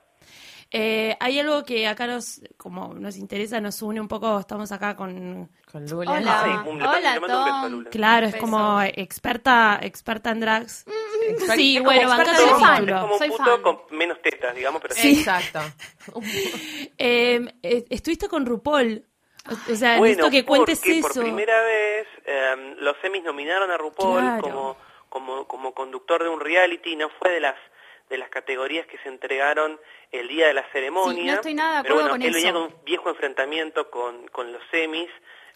[0.71, 4.95] Eh, hay algo que acá nos, como nos interesa, nos une un poco, estamos acá
[4.95, 5.49] con...
[5.71, 6.12] Con Lula.
[6.12, 6.41] Hola.
[6.63, 7.71] Sí, un- Hola, le mando un beso a Tom.
[7.71, 7.89] Lula.
[7.89, 10.86] Claro, es como experta experta en drags.
[11.27, 12.21] Experta- Sí, es bueno, fan.
[12.21, 13.01] es título.
[13.01, 13.62] como un Soy puto fan.
[13.63, 15.17] con menos tetas digamos pero Sí.
[15.19, 15.60] Exacto.
[16.97, 19.05] Eh, eh, estuviste con RuPaul.
[19.49, 21.08] O, o sea, bueno necesito que cuentes porque eso.
[21.13, 24.41] por primera vez eh, los semis nominaron a RuPaul Claro.
[24.41, 24.77] como
[25.10, 27.55] como como conductor de un reality no fue de las
[28.10, 29.80] de las categorías que se entregaron
[30.12, 31.22] el día de la ceremonia.
[31.22, 32.60] Sí, no estoy nada de pero bueno, con él venía eso.
[32.60, 35.10] con un viejo enfrentamiento con, con los semis,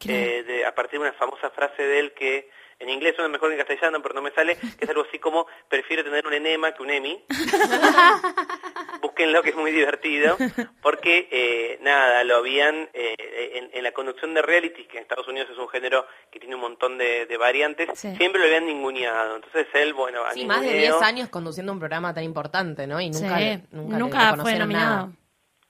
[0.08, 3.50] eh, de- a partir de una famosa frase de él que en inglés suena mejor
[3.50, 6.34] que en castellano, pero no me sale, que es algo así como, prefiero tener un
[6.34, 7.24] enema que un emi.
[9.04, 10.38] Búsquenlo, que es muy divertido,
[10.82, 13.16] porque, eh, nada, lo habían, eh,
[13.56, 16.56] en, en la conducción de reality, que en Estados Unidos es un género que tiene
[16.56, 18.16] un montón de, de variantes, Sí.
[18.16, 19.36] siempre lo habían ninguneado.
[19.36, 20.94] Entonces él, bueno, Sí, más de ninguneo.
[21.00, 23.02] 10 años conduciendo un programa tan importante, ¿no?
[23.02, 24.96] Y nunca, Sí, le- nunca, le fue nominado.
[24.96, 25.10] nada.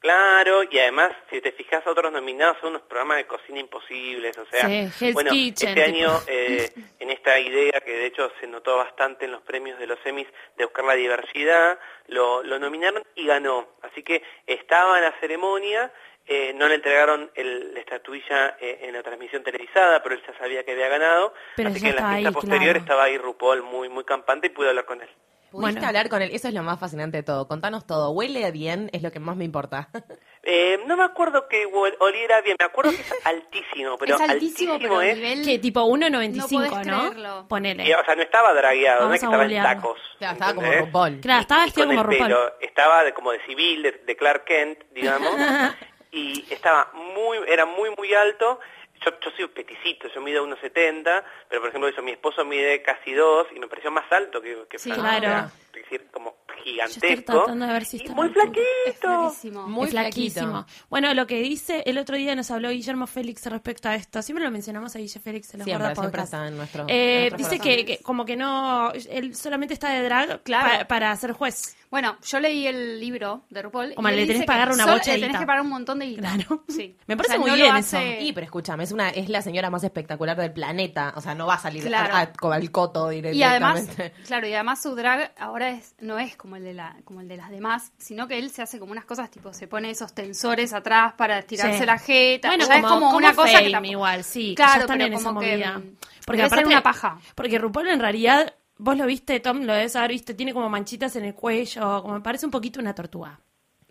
[0.04, 4.46] Claro, y además, si te fijas, otros nominados son unos programas de cocina imposibles, o
[4.48, 5.96] sea, Sí, bueno, Kitchen, este tipo.
[5.98, 9.88] año, eh, en esta idea que de hecho se notó bastante en los premios de
[9.88, 13.70] los Emmys de buscar la diversidad, lo, lo nominaron y ganó.
[13.82, 15.90] Así que estaba en la ceremonia,
[16.28, 20.38] eh, no le entregaron el- la estatuilla eh, en la transmisión televisada, pero él ya
[20.38, 22.80] sabía que había ganado, Pero así que en la fiesta ahí, posterior claro.
[22.80, 25.10] estaba ahí RuPaul muy, muy campante y pude hablar con él.
[25.54, 25.88] ¿Pudiste Bueno.
[25.88, 26.32] hablar con él?
[26.34, 27.48] Eso es lo más fascinante de todo.
[27.48, 28.10] Contanos todo.
[28.12, 28.90] ¿Huele bien?
[28.92, 29.90] Es lo que más me importa.
[30.46, 34.22] Eh, no me acuerdo que ol- oliera bien, me acuerdo que es altísimo, pero es
[34.30, 35.46] altísimo, pero a es, nivel...
[35.46, 37.00] Que tipo 1.95, podés ¿no?
[37.10, 37.46] creerlo.
[37.48, 37.86] Ponele.
[37.88, 39.98] y, o sea, no estaba dragueado, no es que estaba en tacos.
[40.18, 40.70] Claro, estaba como.
[40.70, 41.20] RuPaul.
[41.22, 42.28] Claro, estaba vestido como RuPaul.
[42.28, 45.32] pelo, estaba de, como de civil, de, de Clark Kent, digamos,
[46.12, 48.60] y estaba muy, era muy, muy alto.
[49.06, 53.14] Yo, yo soy peticito, yo mido 1,70, pero por ejemplo eso, mi esposo mide casi
[53.14, 55.20] 2 y me pareció más alto que, que Sí, Fran.
[55.20, 55.52] claro.
[55.74, 57.06] Es decir, como gigantesco.
[57.08, 58.28] estoy tratando de ver si y está muy.
[58.28, 58.62] Es flaquito.
[59.02, 59.68] flaquísimo.
[59.68, 60.66] Muy es flaquísimo.
[60.90, 64.22] Bueno, lo que dice, el otro día nos habló Guillermo Félix respecto a esto.
[64.22, 66.86] Siempre lo mencionamos a Guille Félix en los Siempre, siempre está en nuestro.
[66.88, 70.80] Eh, en dice que, como que no, él solamente está de drag Claro.
[70.80, 71.76] pa- para ser juez.
[71.90, 73.94] Bueno, yo leí el libro de RuPaul.
[73.94, 76.00] Como y le tenés que pagar una bocha de Le tenés que pagar un montón
[76.00, 76.22] de guita.
[76.34, 76.64] Claro.
[76.68, 76.98] Sí.
[77.06, 77.98] Me parece O sea, muy no bien eso.
[78.20, 81.14] Y, pero escúchame, es una es la señora más espectacular del planeta.
[81.16, 82.14] O sea, no va a salir Claro.
[82.16, 83.38] a- a- con el coto directamente.
[83.38, 83.88] Y además,
[84.26, 87.30] claro, y además su drag ahora es no es como el de la como el
[87.30, 90.14] de las demás, sino que él se hace como unas cosas tipo se pone esos
[90.14, 91.86] tensores atrás para estirarse Sí.
[91.86, 92.50] la jeta.
[92.50, 94.50] Bueno, O sea, como, es como, como una cosa que tampoco- igual, sí.
[94.50, 95.78] que Claro, ya están pero en esa como movida.
[95.80, 97.18] mm, Porque aparte, una paja.
[97.34, 101.16] Porque RuPaul en realidad, vos lo viste, Tom, lo debes haber visto, tiene como manchitas
[101.16, 103.40] en el cuello, como me parece un poquito una tortuga.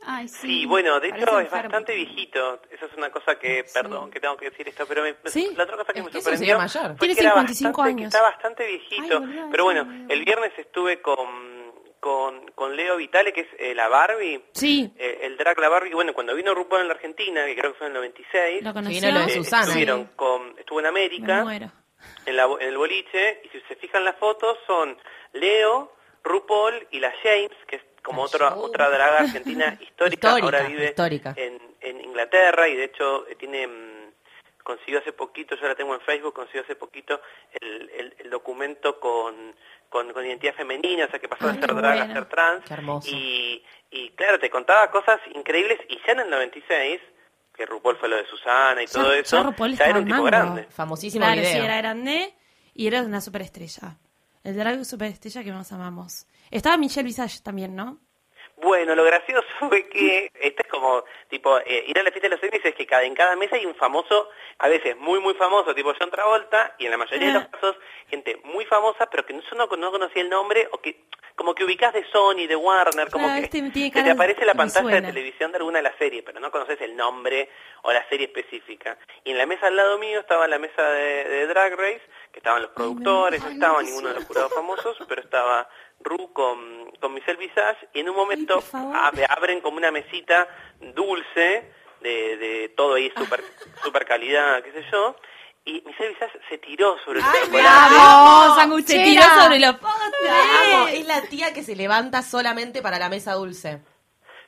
[0.04, 0.38] Ay, sí.
[0.62, 1.62] Sí, bueno, de Parece hecho es enfermo.
[1.70, 2.60] bastante viejito.
[2.72, 5.48] Eso es una cosa que, perdón, que tengo que decir esto, pero me, ¿Sí?
[5.56, 6.98] la otra cosa que Es me que sorprendió señor mayor.
[6.98, 8.14] fue Tiene que era 55 bastante- que años.
[8.14, 9.18] Está bastante viejito.
[9.24, 11.51] Ay, pero bueno, el viernes estuve con,
[12.02, 14.42] con, con Leo Vitale, que es eh, la Barbie.
[14.54, 15.94] Sí, eh, el drag La Barbie.
[15.94, 18.72] Bueno, cuando vino RuPaul en la Argentina, que creo que fue en el 96, lo
[18.74, 19.00] conoció.
[19.00, 19.62] vino lo de eh, Susana.
[19.66, 21.70] estuvieron con, estuvo en Me América, muero.
[22.26, 24.98] en, la, en el boliche, y si se fijan las fotos, son
[25.34, 25.92] Leo,
[26.24, 30.86] RuPaul y la James, que es como otra otra draga argentina histórica, Histórica, ahora vive
[30.86, 31.34] histórica.
[31.36, 33.91] En, en Inglaterra y de hecho eh, tiene mm,
[34.62, 37.20] consiguió hace poquito, yo la tengo en Facebook, consiguió hace poquito
[37.60, 39.54] el, el- el documento con,
[39.88, 42.24] con, con identidad femenina, o sea que pasó Ay, de ser qué drag a ser
[42.28, 42.64] trans.
[42.64, 43.08] Qué hermoso.
[43.10, 47.00] Y, y claro, te contaba cosas increíbles y ya en el 96,
[47.54, 50.06] que RuPaul fue lo de Susana y Ya- todo ya eso, RuPaul ya era un
[50.06, 50.64] tipo grande.
[50.70, 51.52] Famosísimo Claro, video.
[51.52, 52.34] sí, era grande
[52.74, 53.98] y era una superestrella.
[54.44, 56.26] El drag superestrella que más amamos.
[56.50, 57.98] Estaba Michelle Visage también, ¿no?
[58.62, 62.36] Bueno, lo gracioso fue que este es como, tipo, eh, ir a la fiesta de
[62.36, 65.34] los Emmys es que cada, en cada mesa hay un famoso, a veces muy, muy
[65.34, 67.76] famoso, tipo John Travolta, y en la mayoría de los casos,
[68.08, 71.54] gente muy famosa, pero que no, yo no, no conocía el nombre, o que como
[71.54, 75.08] que ubicás de Sony, de Warner, como Claro, que este te aparece la pantalla de
[75.08, 77.48] televisión de alguna de las series, pero no conoces el nombre
[77.82, 78.98] o la serie específica.
[79.24, 82.38] Y en la mesa al lado mío estaba la mesa de, de Drag Race, que
[82.38, 85.68] estaban los productores, no estaba no, ninguno de los jurados famosos, pero estaba
[86.04, 90.46] Ru con, con Michelle Visage, y en un momento ab- abren como una mesita
[90.94, 93.42] dulce, de, de todo ahí super,
[93.84, 95.16] super calidad, qué sé yo,
[95.64, 97.58] y Michelle Visage se tiró sobre el chocolate.
[97.64, 100.88] ¡Vamos, Se tiró sobre los amo.
[100.88, 103.80] Es la tía que se levanta solamente para la mesa dulce.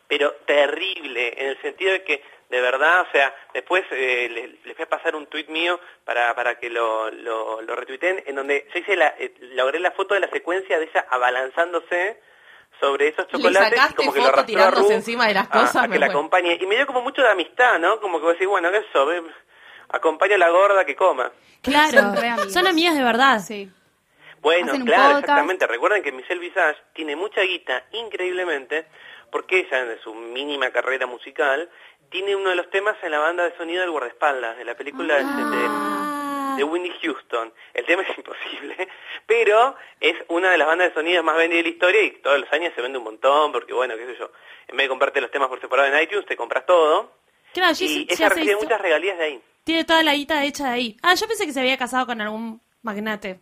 [0.09, 2.23] pero terrible, en el sentido de que,
[2.55, 6.35] de verdad, o sea, después eh, les, les voy a pasar un tuit mío para,
[6.35, 10.15] para que lo, lo, lo retuiteen, en donde yo hice la, eh, logré la foto
[10.15, 12.21] de la secuencia de ella abalanzándose
[12.81, 15.51] sobre esos Le chocolates y como que lo a tirándose Ru encima de las a-
[15.51, 16.59] cosas, a, que la acompañe.
[16.61, 18.01] Y me dio como mucho de amistad, ¿no?
[18.01, 19.23] Como que vos decís, bueno, eso, ve,
[19.91, 21.31] acompaña a la gorda que coma.
[21.63, 22.53] Claro, Son re amigos.
[22.53, 23.41] son amigas de verdad.
[23.41, 23.71] Sí.
[24.41, 25.21] Bueno, claro, podcast.
[25.21, 25.67] exactamente.
[25.67, 28.87] Recuerden que Michelle Visage tiene mucha guita, increíblemente,
[29.31, 31.71] porque ella, en su mínima carrera musical,
[32.15, 35.17] tiene uno de los temas en la banda de sonido del guardaespaldas, de la película
[35.17, 36.55] de- Ah.
[36.57, 37.53] de, de Winnie Houston.
[37.75, 38.89] El tema es imposible,
[39.27, 42.39] pero es una de las bandas de sonido más vendidas de la historia y todos
[42.39, 44.31] los años se vende un montón, porque bueno, qué sé yo,
[44.69, 47.11] en vez de comprarte los temas por separado en iTunes, te compras todo.
[47.53, 49.43] Claro, Y ya ella recibe muchas regalías de ahí.
[49.65, 50.97] Tiene toda la guita hecha de ahí.
[51.03, 53.41] Ah, yo pensé que se había casado con algún magnate.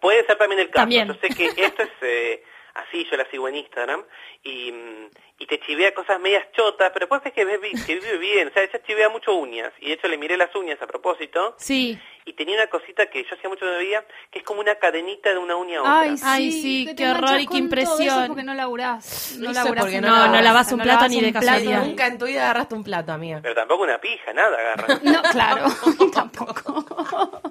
[0.00, 0.82] Puede ser también el caso.
[0.82, 1.08] También.
[1.08, 2.44] Yo sé que esto es eh,
[2.74, 4.02] así, yo la sigo en Instagram
[4.42, 7.94] y, mm, y te chivea cosas medias chotas, pero después ves que, ves vi- que
[7.96, 8.48] vive bien.
[8.48, 11.54] O sea, ella chivea mucho uñas y de hecho le miré las uñas a propósito
[11.58, 11.98] Sí.
[12.24, 14.76] y tenía una cosita que yo hacía mucho que no veía, que es como una
[14.76, 16.00] cadenita de una uña a otra.
[16.00, 18.00] Ay, sí, Ay, sí, qué horror y qué impresión.
[18.00, 19.36] eso porque no laburás.
[19.38, 20.28] No laburás no- nada.
[20.28, 21.84] no lavas un No plato ni de casualidad.
[21.84, 23.40] Nunca en tu vida agarraste un plato, amiga.
[23.42, 24.86] Pero tampoco una pija, nada agarra.
[25.02, 25.66] No, claro,
[26.14, 27.42] tampoco.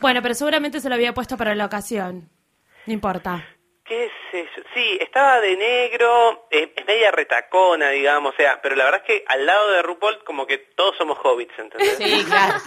[0.00, 2.28] Bueno, pero seguramente se lo había puesto para la ocasión.
[2.86, 3.44] No importa.
[3.84, 4.62] ¿Qué sé yo?
[4.74, 9.06] Sí, estaba de negro, eh, es media retacona, digamos, o sea, pero la verdad es
[9.06, 11.96] que al lado de RuPaul como que todos somos hobbits, ¿entendés?
[11.96, 12.58] Sí, claro.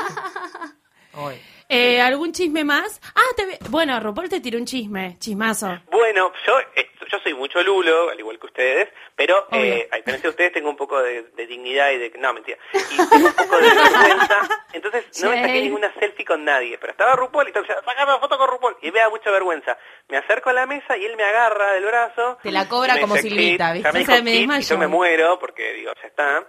[1.73, 3.01] Eh, ¿Algún chisme más?
[3.15, 5.79] Ah, te ve- bueno, RuPaul te tiró un chisme, chismazo.
[5.91, 10.27] Bueno, yo eh, yo soy mucho lulo, al igual que ustedes, pero eh, a diferencia
[10.27, 12.11] de ustedes tengo un poco de, de dignidad y de...
[12.19, 12.57] No, mentira.
[12.73, 14.65] Y tengo un poco de vergüenza.
[14.73, 16.77] Entonces no me saqué ninguna selfie con nadie.
[16.79, 18.77] Pero estaba RuPaul y entonces, sacame una foto con RuPaul.
[18.81, 19.77] Y me da mucha vergüenza.
[20.09, 22.37] Me acerco a la mesa y él me agarra del brazo.
[22.43, 24.63] Te la cobra como Silvita, "Kit", Ya me ¿viste?
[24.73, 26.47] yo me muero porque digo, ya está.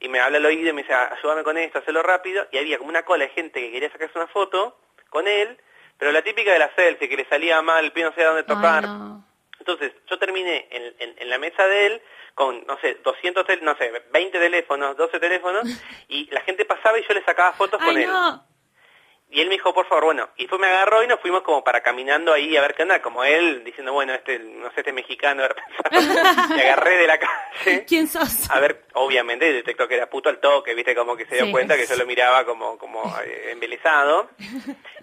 [0.00, 2.46] Y me habla al oído y me dice, ayúdame con esto, hazlo rápido.
[2.52, 4.78] Y había como una cola de gente que quería sacarse una foto
[5.10, 5.58] con él.
[5.98, 8.42] Pero la típica de la selfie, que le salía mal, el pie no sabía dónde
[8.44, 8.84] tocar.
[8.84, 9.24] Ay, no.
[9.58, 12.02] Entonces, yo terminé en, en- en la mesa de él
[12.34, 15.64] con, no sé, 200, tel- no sé, 20 teléfonos, 12 teléfonos,
[16.08, 18.06] y la gente pasaba y yo le sacaba fotos con él.
[19.28, 19.36] No.
[19.36, 21.62] Y él me dijo, por favor, bueno, y después me agarró y nos fuimos como
[21.64, 24.92] para caminando ahí a ver qué onda, como él, diciendo, bueno, este, no sé, este
[24.92, 25.42] mexicano,
[26.50, 27.84] me agarré de la calle.
[27.86, 28.48] ¿Quién sos?
[28.50, 31.52] A ver, obviamente detectó que era puto al toque, viste, como que se dio Sí.
[31.52, 34.30] cuenta que yo lo miraba como, como eh, embelesado.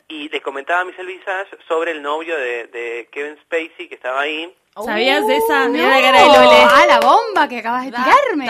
[0.07, 4.21] Y le comentaba a Michelle Visage sobre el novio de, de Kevin Spacey que estaba
[4.21, 4.55] ahí.
[4.83, 5.65] ¿Sabías de esa?
[5.65, 6.65] No, Mirá la cara de Lole.
[6.69, 8.45] ah, la bomba que acabas de tirarme.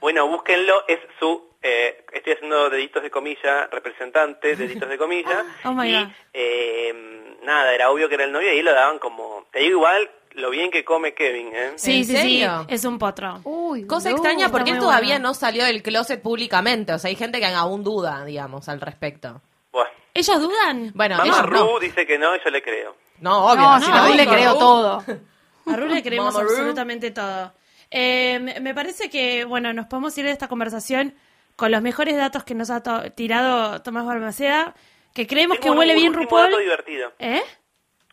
[0.00, 5.44] Bueno, búsquenlo, es su, eh, estoy haciendo deditos de comilla, representante, deditos de comilla.
[5.64, 6.08] Oh my y God.
[6.32, 9.78] eh, nada, era obvio que era el novio y ahí lo daban como, te digo
[9.78, 11.72] igual lo bien que come Kevin, ¿eh?
[11.76, 12.44] Sí, ¿En sí, sí.
[12.68, 13.40] Es un potro.
[13.42, 14.16] Uy, Cosa no.
[14.16, 15.28] extraña porque él todavía bueno.
[15.30, 16.92] no salió del closet públicamente.
[16.92, 19.42] O sea, hay gente que aún duda, digamos, al respecto.
[19.72, 20.92] Bueno, ¿Ellos dudan?
[20.94, 21.78] Bueno, Mamá ellos Ru no.
[21.80, 22.94] dice que no y yo le creo.
[23.18, 23.62] No, obvio.
[23.62, 24.58] No, si no, a Ru le creo Ru.
[24.60, 25.04] todo.
[25.66, 26.50] A Ru le creemos Mama Ru.
[26.52, 27.52] absolutamente todo.
[27.90, 31.12] Eh, me parece que, bueno, nos podemos ir de esta conversación
[31.60, 34.74] con los mejores datos que nos ha to- tirado Tomás Balmaceda,
[35.14, 36.44] que creemos Tengo que huele un bien RuPaul.
[36.50, 37.12] dato divertido.
[37.18, 37.42] ¿Eh?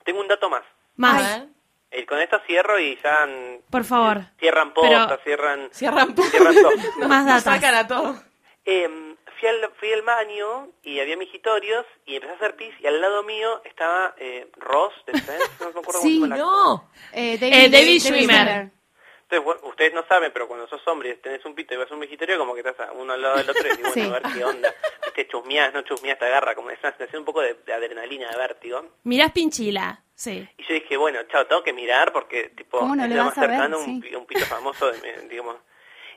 [0.04, 0.64] Tengo un dato más.
[0.98, 1.44] Más.
[1.92, 3.26] Eh, con esto cierro y ya
[3.70, 4.24] por favor.
[4.38, 6.72] cierran Pero- postas, cierran, Cierran cierran todo.
[7.08, 7.44] Más datos.
[7.44, 8.22] sacan a todo.
[8.66, 8.90] Eh,
[9.40, 13.00] fui, al, fui al baño y había mijitorios y empecé a hacer pis y al
[13.00, 16.38] lado mío estaba eh, Ross de Friends, no me acuerdo Sí, cómo se llama la-
[16.38, 16.90] No.
[17.14, 18.72] Eh, Eh, David Schwimmer.
[19.30, 21.92] Entonces, bueno, ustedes no saben, pero cuando sos hombre y tenés un pito y vas
[21.92, 23.94] a un migitorio, como que estás a uno al lado del otro y decís, bueno,
[23.94, 24.02] Sí.
[24.02, 24.74] a ver qué onda.
[25.04, 28.30] Viste, chusmeás, no chusmeás, te agarra, como es una sensación un poco de, de adrenalina,
[28.32, 28.86] de vértigo.
[29.04, 30.48] Mirás Pinchila, sí.
[30.58, 33.26] Y yo dije, bueno, chao, tengo que mirar porque, tipo, ¿Cómo no es le lo
[33.26, 33.50] vas más a ver?
[33.58, 34.16] cercano un, Sí.
[34.16, 35.58] un pito famoso, de, mi- digamos.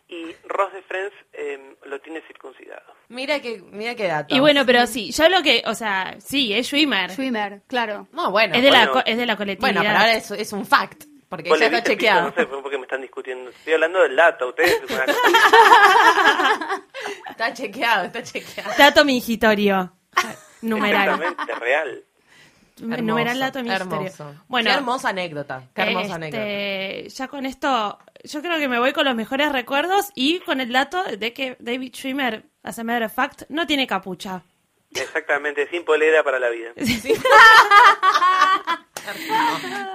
[0.07, 2.95] Y Ross de Friends eh, lo tiene circuncidado.
[3.09, 4.33] Mira que, mira qué dato.
[4.35, 7.11] Y bueno, pero sí, yo lo que, o sea, sí, es Schwimmer.
[7.11, 8.07] Schwimmer, claro.
[8.13, 8.55] No, bueno.
[8.57, 9.03] es, de la, bueno.
[9.07, 9.73] es de la colectividad.
[9.75, 11.05] Bueno, pero ahora es, es un fact.
[11.31, 12.27] Porque le está chequeado.
[12.27, 13.51] No sé por qué me están discutiendo.
[13.51, 14.49] Estoy hablando del dato.
[14.49, 15.21] Ustedes una cosa
[17.31, 18.73] Está chequeado, está chequeado.
[18.77, 19.93] Dato mingitorio.
[20.61, 21.09] Numeral.
[21.09, 22.05] exactamente real.
[22.81, 24.11] Hermoso, Numeral dato mingitorio.
[24.49, 25.69] Bueno, Qué hermosa anécdota.
[25.73, 26.45] Qué hermosa este, anécdota.
[27.17, 30.73] Ya con esto, yo creo que me voy con los mejores recuerdos y con el
[30.73, 34.43] dato de que David Schwimmer, as a matter of fact, no tiene capucha.
[34.93, 36.73] Exactamente, sin polera para la vida.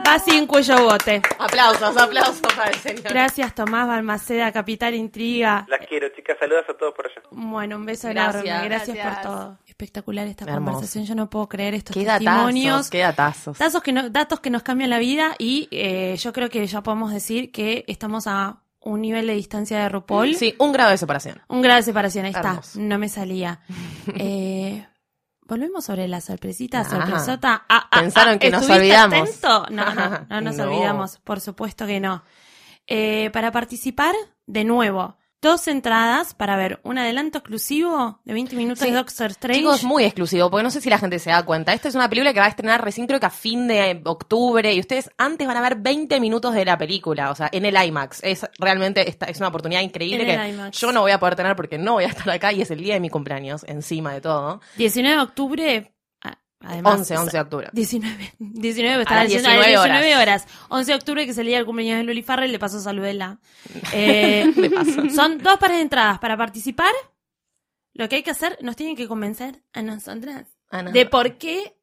[0.08, 1.22] Va sin cuello bote.
[1.40, 3.04] Aplausos, aplausos para el señor.
[3.04, 5.66] Gracias, Tomás Balmaceda, Capital Intriga.
[5.68, 6.38] Las quiero, chicas.
[6.40, 7.22] Saludos a todos por allá.
[7.32, 8.46] Bueno, un beso Gracias.
[8.46, 8.70] enorme.
[8.70, 9.20] Gracias, Gracias.
[9.20, 9.58] por todo.
[9.68, 10.64] Espectacular esta Hermoso.
[10.74, 11.06] conversación.
[11.06, 12.66] Yo no puedo creer estos Qué testimonios.
[12.66, 13.58] datazos, qué datazos.
[13.58, 16.82] Datos que, no- datos que nos cambian la vida y eh, yo creo que ya
[16.84, 20.36] podemos decir que estamos a un nivel de distancia de RuPaul.
[20.36, 21.42] Sí, un grado de separación.
[21.48, 22.62] Un grado de separación, ahí está.
[22.76, 23.60] No me salía.
[24.18, 24.86] Eh,
[25.48, 27.66] Volvemos sobre la sorpresita, sorpresota.
[27.70, 29.30] Ah, ah, Pensaron ah, que nos ¿estuviste olvidamos.
[29.30, 29.66] atento?
[29.70, 30.64] No, no, no nos No.
[30.64, 32.24] olvidamos, por supuesto que no.
[32.88, 34.16] Eh, para participar,
[34.48, 38.90] de nuevo, dos entradas para ver un adelanto exclusivo de 20 minutos Sí.
[38.90, 39.60] de Doctor Strange.
[39.60, 41.74] Chicos, muy exclusivo, porque no sé si la gente se da cuenta.
[41.74, 44.74] Esta es una película que va a estrenar recién creo que a fin de octubre
[44.74, 47.76] y ustedes antes van a ver 20 minutos de la película, o sea, en el
[47.76, 48.24] IMAX.
[48.24, 51.56] Es realmente esta es una oportunidad increíble En que yo no voy a poder tener
[51.56, 54.22] porque no voy a estar acá y es el día de mi cumpleaños, encima de
[54.22, 54.62] todo.
[54.78, 55.95] 19 de octubre,
[56.66, 57.00] además.
[57.00, 57.70] 11, 11 de octubre.
[57.74, 60.48] 19, 19, estaba diciendo, 19 a las 19 horas.
[60.70, 63.40] 11 de octubre, que es el día del cumpleaños de Luli Farrell, le paso saludela.
[63.94, 65.10] Eh, De paso.
[65.16, 66.92] Son dos pares de entradas para participar.
[67.94, 70.92] Lo que hay que hacer, nos tienen que convencer a nosotras Ah, no.
[70.92, 71.78] de por qué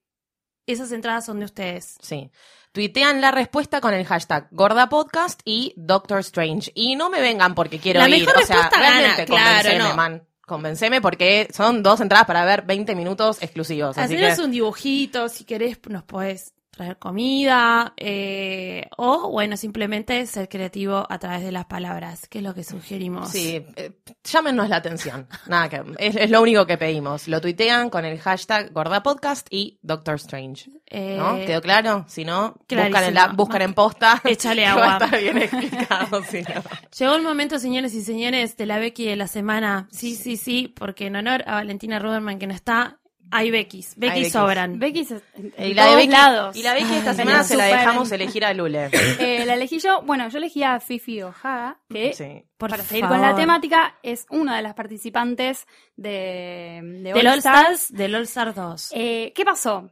[0.67, 1.97] esas entradas son de ustedes.
[2.03, 2.31] Sí.
[2.73, 6.71] Tuitean la respuesta con el hashtag GordaPodcast y Doctor Strange.
[6.75, 8.21] Y no me vengan porque quiero La ir.
[8.27, 9.95] mejor o sea, respuesta gana, realmente claro, no.
[9.97, 10.23] man.
[10.53, 13.97] Convenceme porque son dos entradas para ver 20 minutos exclusivos.
[13.97, 14.35] Así que...
[14.39, 21.19] un dibujito, si querés, nos podés traer comida, eh, o bueno, simplemente ser creativo a
[21.19, 23.31] través de las palabras, que es lo que sugerimos.
[23.31, 23.93] Sí, eh,
[24.25, 25.29] llámenos la atención.
[25.47, 27.29] Nada que es, es lo único que pedimos.
[27.29, 30.71] Lo tuitean con el hashtag GordaPodcast y Doctor Strange.
[30.87, 31.37] Eh, ¿No?
[31.37, 32.07] ¿Quedó claro?
[32.09, 33.15] Si no, buscan en, clarísimo.
[33.15, 34.21] la, buscan en posta.
[34.25, 34.87] Échale agua.
[34.87, 36.23] Va a estar bien explicado.
[36.25, 36.63] si no.
[36.99, 39.89] Llegó el momento, señores y señores, de la Becky de la semana.
[39.91, 42.99] Sí, sí, sí, porque en honor a Valentina Ruderman, que no está,
[43.33, 43.95] hay Beckys.
[43.97, 44.33] Becky Beckys.
[44.33, 44.79] sobran.
[44.79, 45.07] Becky
[45.59, 46.57] Y la, de Becky, lados.
[46.57, 48.91] y la Becky esta Ay, semana se la dejamos elegir a Lule.
[49.19, 52.45] Eh, la elegí yo, bueno, yo elegí a Fifi Ojada, que Sí.
[52.57, 53.19] Por para seguir favor.
[53.19, 55.67] con la temática es una de las participantes
[55.97, 57.71] de, de Del All All Stars.
[57.83, 58.91] Stars, del All Star 2.
[58.95, 59.91] Eh, ¿Qué pasó?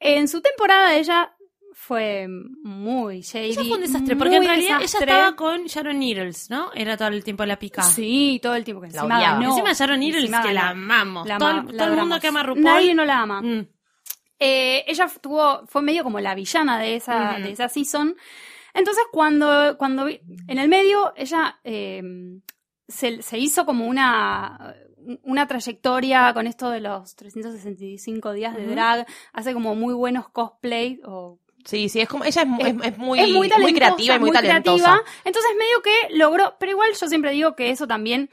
[0.00, 1.32] En su temporada ella
[1.80, 3.50] fue muy shady.
[3.50, 5.10] Ella fue un desastre, porque en realidad desastre.
[5.12, 6.70] ella estaba con Sharon Needles, ¿no?
[6.74, 7.82] Era todo el tiempo la pica.
[7.82, 9.38] Sí, todo el tiempo que La encima odiaba.
[9.38, 9.50] ganó.
[9.50, 11.26] Encima Sharon Needles, Encima que la amamos.
[11.28, 12.64] La todo ama- el, la todo el mundo que ama a RuPaul.
[12.64, 13.42] Nadie no la ama.
[13.42, 13.68] Mm.
[14.40, 18.16] Eh, ella tuvo, fue medio como la villana de esa, de esa season.
[18.74, 22.02] Entonces, cuando, cuando vi- en el medio, ella eh,
[22.86, 24.74] se, se hizo como una,
[25.22, 29.06] una trayectoria con esto de los 365 días de drag.
[29.32, 32.82] Hace como muy buenos cosplay o Sí, sí, es como, ella es, mu- Es- es-
[32.92, 34.84] es muy, es muy creativa y muy, talentosa.
[34.84, 35.02] creativa.
[35.24, 38.30] Entonces medio que logró, pero igual yo siempre digo que eso también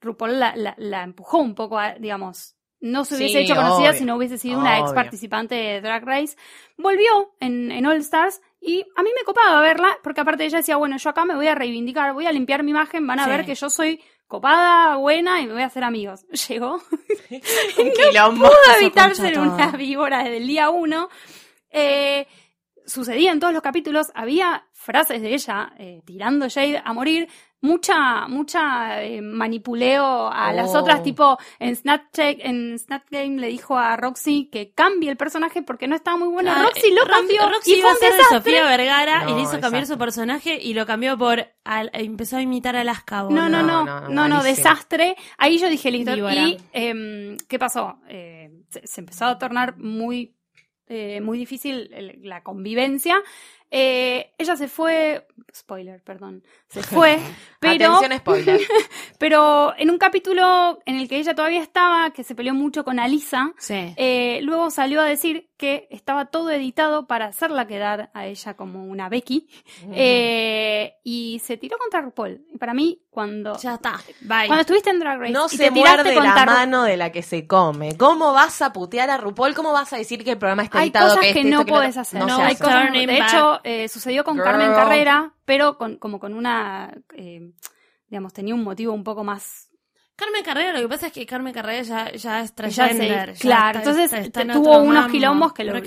[0.00, 3.90] RuPaul la, la, la empujó un poco a, digamos, no se hubiese Sí, hecho conocida
[3.90, 6.36] obvio, si no hubiese sido una ex participante de Drag Race.
[6.76, 10.76] Volvió en, en All Stars y a mí me copaba verla, porque aparte ella decía,
[10.76, 13.30] bueno, yo acá me voy a reivindicar, voy a limpiar mi imagen, van a Sí.
[13.30, 16.24] ver que yo soy copada, buena y me voy a hacer amigos.
[16.48, 16.82] Llegó
[18.10, 18.46] quilombo.
[18.46, 21.08] pudo evitar ser una víbora desde el día uno.
[21.70, 22.26] Eh,
[22.86, 27.28] sucedía en todos los capítulos, había frases de ella eh, tirando Jade a morir,
[27.60, 30.80] mucha, mucha eh, manipuleo a las Oh.
[30.80, 35.62] otras, tipo en Snapchat, en Snap Game le dijo a Roxy que cambie el personaje
[35.62, 36.50] porque no estaba muy bueno.
[36.52, 38.38] Claro, Roxy lo Roxy- cambió Roxy y iba fue a un ser de desastre.
[38.38, 41.46] Sofía Vergara y le hizo cambiar su personaje y lo cambió por.
[41.64, 43.22] al- empezó a imitar a Alaska.
[43.30, 45.14] No, no, No, no, no, no, no, desastre.
[45.38, 46.14] Ahí yo dije listo.
[46.16, 46.34] Víbora.
[46.34, 47.98] Y em, ¿qué pasó?
[48.08, 50.34] Eh, se, se empezó a tornar muy,
[50.88, 51.90] eh, muy difícil
[52.22, 53.22] la convivencia.
[53.74, 57.18] Eh, ella se fue, spoiler, perdón, se fue,
[57.58, 58.60] pero, Atención, spoiler.
[59.18, 63.00] pero en un capítulo en el que ella todavía estaba, que se peleó mucho con
[63.00, 63.94] Alisa, Sí.
[63.96, 68.84] eh, luego salió a decir que estaba todo editado para hacerla quedar a ella como
[68.84, 69.48] una Becky
[70.06, 72.44] eh, y se tiró contra RuPaul.
[72.52, 74.00] Y para mí, cuando, Ya está.
[74.22, 74.46] Bye.
[74.48, 76.96] cuando estuviste en Drag Race No y se te tiraste muerde la Ru- mano de
[76.96, 77.96] la que se come.
[77.96, 79.54] ¿Cómo vas a putear a RuPaul?
[79.54, 81.08] ¿Cómo vas a decir que el programa está hay editado?
[81.10, 82.20] cosas que, que, este, no esto, que lo puedes hacer.
[82.20, 83.28] No, No, hay cosas- de back.
[83.28, 84.44] hecho, eh, sucedió con Girl.
[84.44, 87.52] Carmen Carrera, pero con, como con una, eh,
[88.08, 89.68] digamos, tenía un motivo un poco más
[90.14, 93.34] Carmen Carrera, lo que pasa es que Carmen Carrera ya, ya es Ya transgender.
[93.40, 95.10] claro, está- entonces está- está en te- tuvo unos mambo.
[95.10, 95.78] quilombos que lo, lo-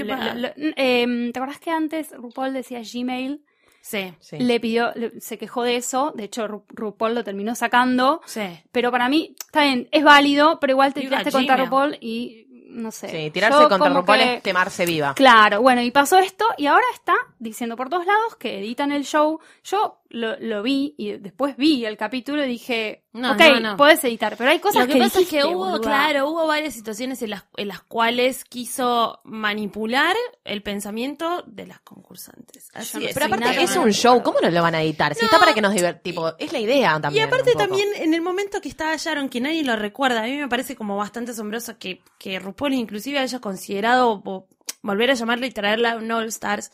[0.57, 3.43] eh, ¿Te acordás que antes RuPaul decía Gmail?
[3.81, 4.39] Sí, Sí.
[4.39, 8.41] Le pidió, le- se quejó de eso, de hecho Ru- RuPaul lo terminó sacando, sí.
[8.71, 11.55] pero para mí, está bien, es válido, pero igual te tiraste contra.
[11.55, 12.44] RuPaul y
[12.75, 13.09] no sé.
[13.09, 15.13] Sí, tirarse Yo contra RuPaul que- es quemarse viva.
[15.15, 19.03] Claro, bueno, y pasó esto y ahora está diciendo por todos lados que editan el
[19.05, 19.39] show.
[19.63, 23.77] Yo lo, lo vi y después vi el capítulo y dije, No, ok, no, no.
[23.77, 25.81] podés editar, pero hay cosas Lo que, pasa dijiste, es que hubo, boluda.
[25.81, 31.79] claro, hubo varias situaciones en las, en las cuales quiso manipular el pensamiento de las
[31.81, 32.69] concursantes.
[32.73, 33.13] Así no es.
[33.13, 34.23] Pero aparte es un show.
[34.23, 35.13] ¿cómo no lo van a editar?
[35.15, 37.25] Si está para que nos divertimos, es la idea Y también.
[37.27, 37.67] aparte un poco.
[37.67, 40.75] también en el momento que estaba Sharon, que nadie lo recuerda, a mí me parece
[40.75, 44.45] como bastante asombroso que, que RuPaul inclusive haya considerado vo-
[44.81, 46.71] volver a llamarla y traerla a un All Stars.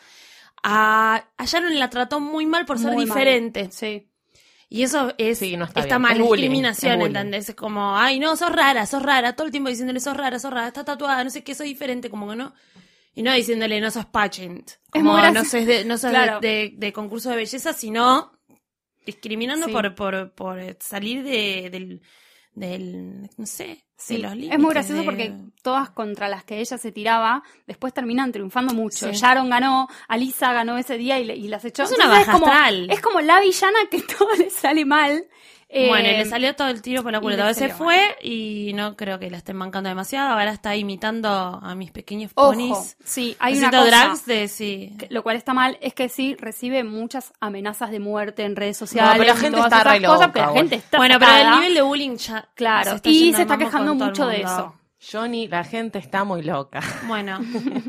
[0.63, 3.15] A, a Sharon la trató muy mal por ser Muy mal.
[3.17, 3.69] diferente.
[3.71, 4.07] Sí.
[4.69, 7.07] Y eso es, Sí, no está mal, Es bullying, discriminación, es.
[7.07, 7.49] ¿entendés?
[7.49, 10.51] Es como, ay, no, sos rara, sos rara, todo el tiempo diciéndole, sos rara, sos
[10.51, 12.53] rara, está tatuada, no sé qué, sos diferente, como que no.
[13.13, 16.37] Y no diciéndole, no sos pageant, Es como muy no sos, de, no sos de-
[16.41, 18.31] de, de concurso de belleza, sino
[19.05, 19.71] discriminando Sí.
[19.73, 22.01] por, por, por salir de, del,
[22.53, 24.55] del, no sé, Sí, de los límites.
[24.55, 28.73] es muy gracioso de- porque todas contra las que ella se tiraba después terminan triunfando
[28.73, 29.07] mucho.
[29.13, 29.19] Sí.
[29.19, 31.83] Sharon ganó, Alisa ganó ese día y, le- y las echó.
[31.83, 32.89] Es una Entonces baja como, astral.
[32.91, 35.25] es como la villana que todo le sale mal.
[35.73, 37.37] Eh, Bueno, y le salió todo el tiro por la culata.
[37.37, 40.31] le A veces salió fue y no creo que la estén bancando demasiado.
[40.33, 41.29] Ahora está imitando
[41.63, 42.97] a mis pequeños Ojo, ponis.
[43.05, 43.85] sí, hay una cosa.
[43.85, 44.93] drags de sí.
[44.99, 48.75] que- lo cual está mal es que sí recibe muchas amenazas de muerte en redes
[48.75, 49.13] sociales.
[49.17, 50.61] pero la gente está re cosas, pero la bueno.
[50.61, 52.49] gente está Bueno, pero el nivel de bullying ya.
[52.53, 54.75] Claro, está y se está quejando mucho de eso.
[55.03, 56.79] Johnny, la gente está muy loca.
[57.07, 57.39] Bueno,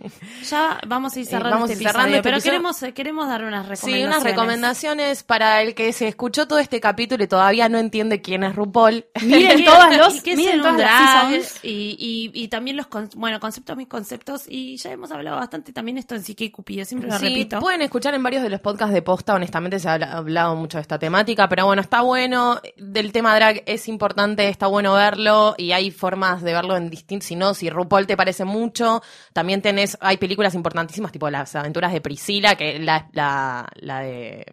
[0.48, 2.52] ya vamos a ir Eh, cerrando vamos este cerrando episodio, este pero episodio.
[2.80, 4.00] queremos queremos dar unas recomendaciones.
[4.00, 8.22] Sí, unas recomendaciones para el que se escuchó todo este capítulo y todavía no entiende
[8.22, 9.04] quién es RuPaul.
[9.22, 13.76] Miren ¿Qué- todas los, y miren todas las y, y, y también los bueno conceptos
[13.76, 17.18] mis conceptos y ya hemos hablado bastante también esto en Psique y Cupido siempre lo
[17.18, 20.12] Sí, repito pueden escuchar en varios de los podcasts de posta, honestamente se ha habla-
[20.12, 24.66] hablado mucho de esta temática, pero bueno, está bueno, del tema drag es importante, está
[24.66, 28.44] bueno verlo y hay formas de verlo en distintos, si no, si RuPaul te parece
[28.44, 34.00] mucho, también tenés, hay películas importantísimas tipo Las aventuras de Priscila, que la, la, la
[34.00, 34.44] de...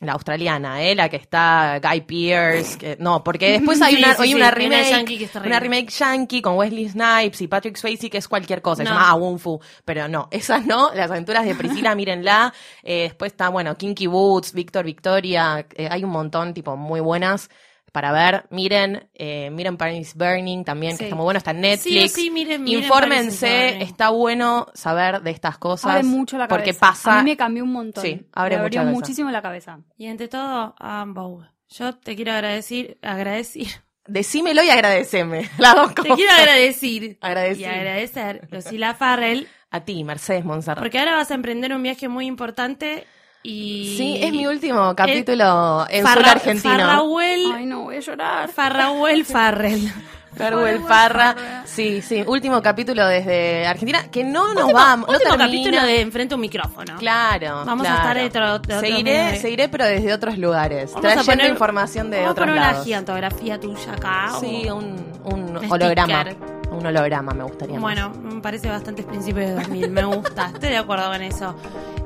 [0.00, 0.96] La australiana, ¿eh?
[0.96, 2.76] La que está Guy Pearce.
[2.76, 4.90] que- no, porque después hay una, sí, hay sí, una hay una remake.
[4.90, 8.62] yankee que está una remake yankee con Wesley Snipes y Patrick Swayze que es cualquier
[8.62, 8.78] cosa.
[8.82, 8.96] Se No.
[8.96, 9.60] llama Awun Fu.
[9.84, 10.92] Pero no, esas no.
[10.92, 12.52] Las aventuras de Priscila, mírenla.
[12.82, 15.64] Eh, después está, bueno, Kinky Boots, Víctor Victoria.
[15.76, 17.48] eh, hay un montón, tipo, muy buenas
[17.92, 18.46] para ver.
[18.50, 20.98] Miren, eh, miren Paris Burning también, Sí.
[20.98, 21.38] que está muy bueno.
[21.38, 22.12] Está en Sí Netflix.
[22.12, 25.92] sí, miren, miren Infórmense, está bueno saber de estas cosas.
[25.92, 26.64] Abre mucho la cabeza.
[26.64, 27.18] Porque pasa.
[27.18, 28.02] A mí me cambió un montón.
[28.02, 29.78] Sí, abre me mucho abrió la muchísimo la cabeza.
[29.98, 33.66] y ante todo a Bow yo te quiero agradecer agradecer
[34.06, 35.48] Decímelo y agradeceme.
[35.58, 36.16] Las dos te cosas.
[36.16, 37.60] quiero agradecer Agradecer.
[37.60, 40.80] y agradecer Lucila Farrell A ti, Mercedes Monserrat.
[40.82, 43.06] porque ahora vas a emprender un viaje muy importante
[43.42, 46.74] y Sí, es mi último capítulo en Farra- suelo argentino.
[46.74, 48.48] Farrahuel Ay, no, voy a llorar.
[48.52, 49.92] Farrahuel Farrell
[50.36, 51.62] Farwell Farra.
[51.64, 55.46] Sí, sí, último capítulo desde Argentina, que no nos último, vamos, no último termina.
[55.62, 57.96] capítulo de enfrente a un micrófono Claro, Vamos a claro.
[57.96, 59.40] estar de otro- de otro seguiré, medio.
[59.40, 62.60] seguiré, pero desde otros lugares, Vamos a trayendo poner- información de vamos a otros poner
[62.60, 62.76] lados.
[62.76, 66.36] una gigantografía tuya acá Sí, o- un, un holograma, sticker.
[66.70, 67.74] un holograma me gustaría.
[67.74, 67.82] más.
[67.82, 69.90] Bueno, me parece bastante principio de 2000.
[69.90, 71.54] Me gusta, estoy de acuerdo con eso.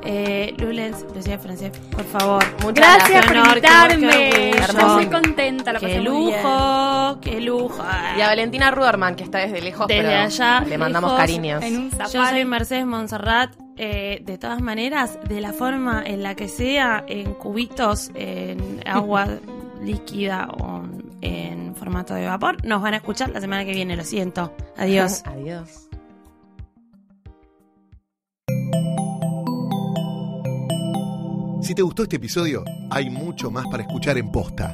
[0.09, 2.43] Eh, Lulens, Lucía Francés, por favor.
[2.63, 4.07] Muchas Gracias por Qué honor, qué invitarme.
[4.07, 4.63] orgullo.
[4.63, 6.41] Estoy muy contenta, la Qué pasé muy bien.
[7.17, 7.83] Lujo, qué lujo.
[8.17, 11.63] Y a Valentina Ruderman, que está desde lejos, Desde pero allá, le mandamos lejos, cariños.
[11.63, 13.51] En un Yo soy Mercedes Monserrat.
[13.77, 19.27] eh, de todas maneras, de la forma en la que sea, en cubitos, en agua
[19.83, 20.81] líquida o
[21.21, 24.55] en formato de vapor, nos van a escuchar la semana que viene, lo siento.
[24.77, 25.23] Adiós.
[25.25, 25.83] Adiós.
[31.61, 34.73] Si te gustó este episodio, hay mucho más para escuchar en Posta.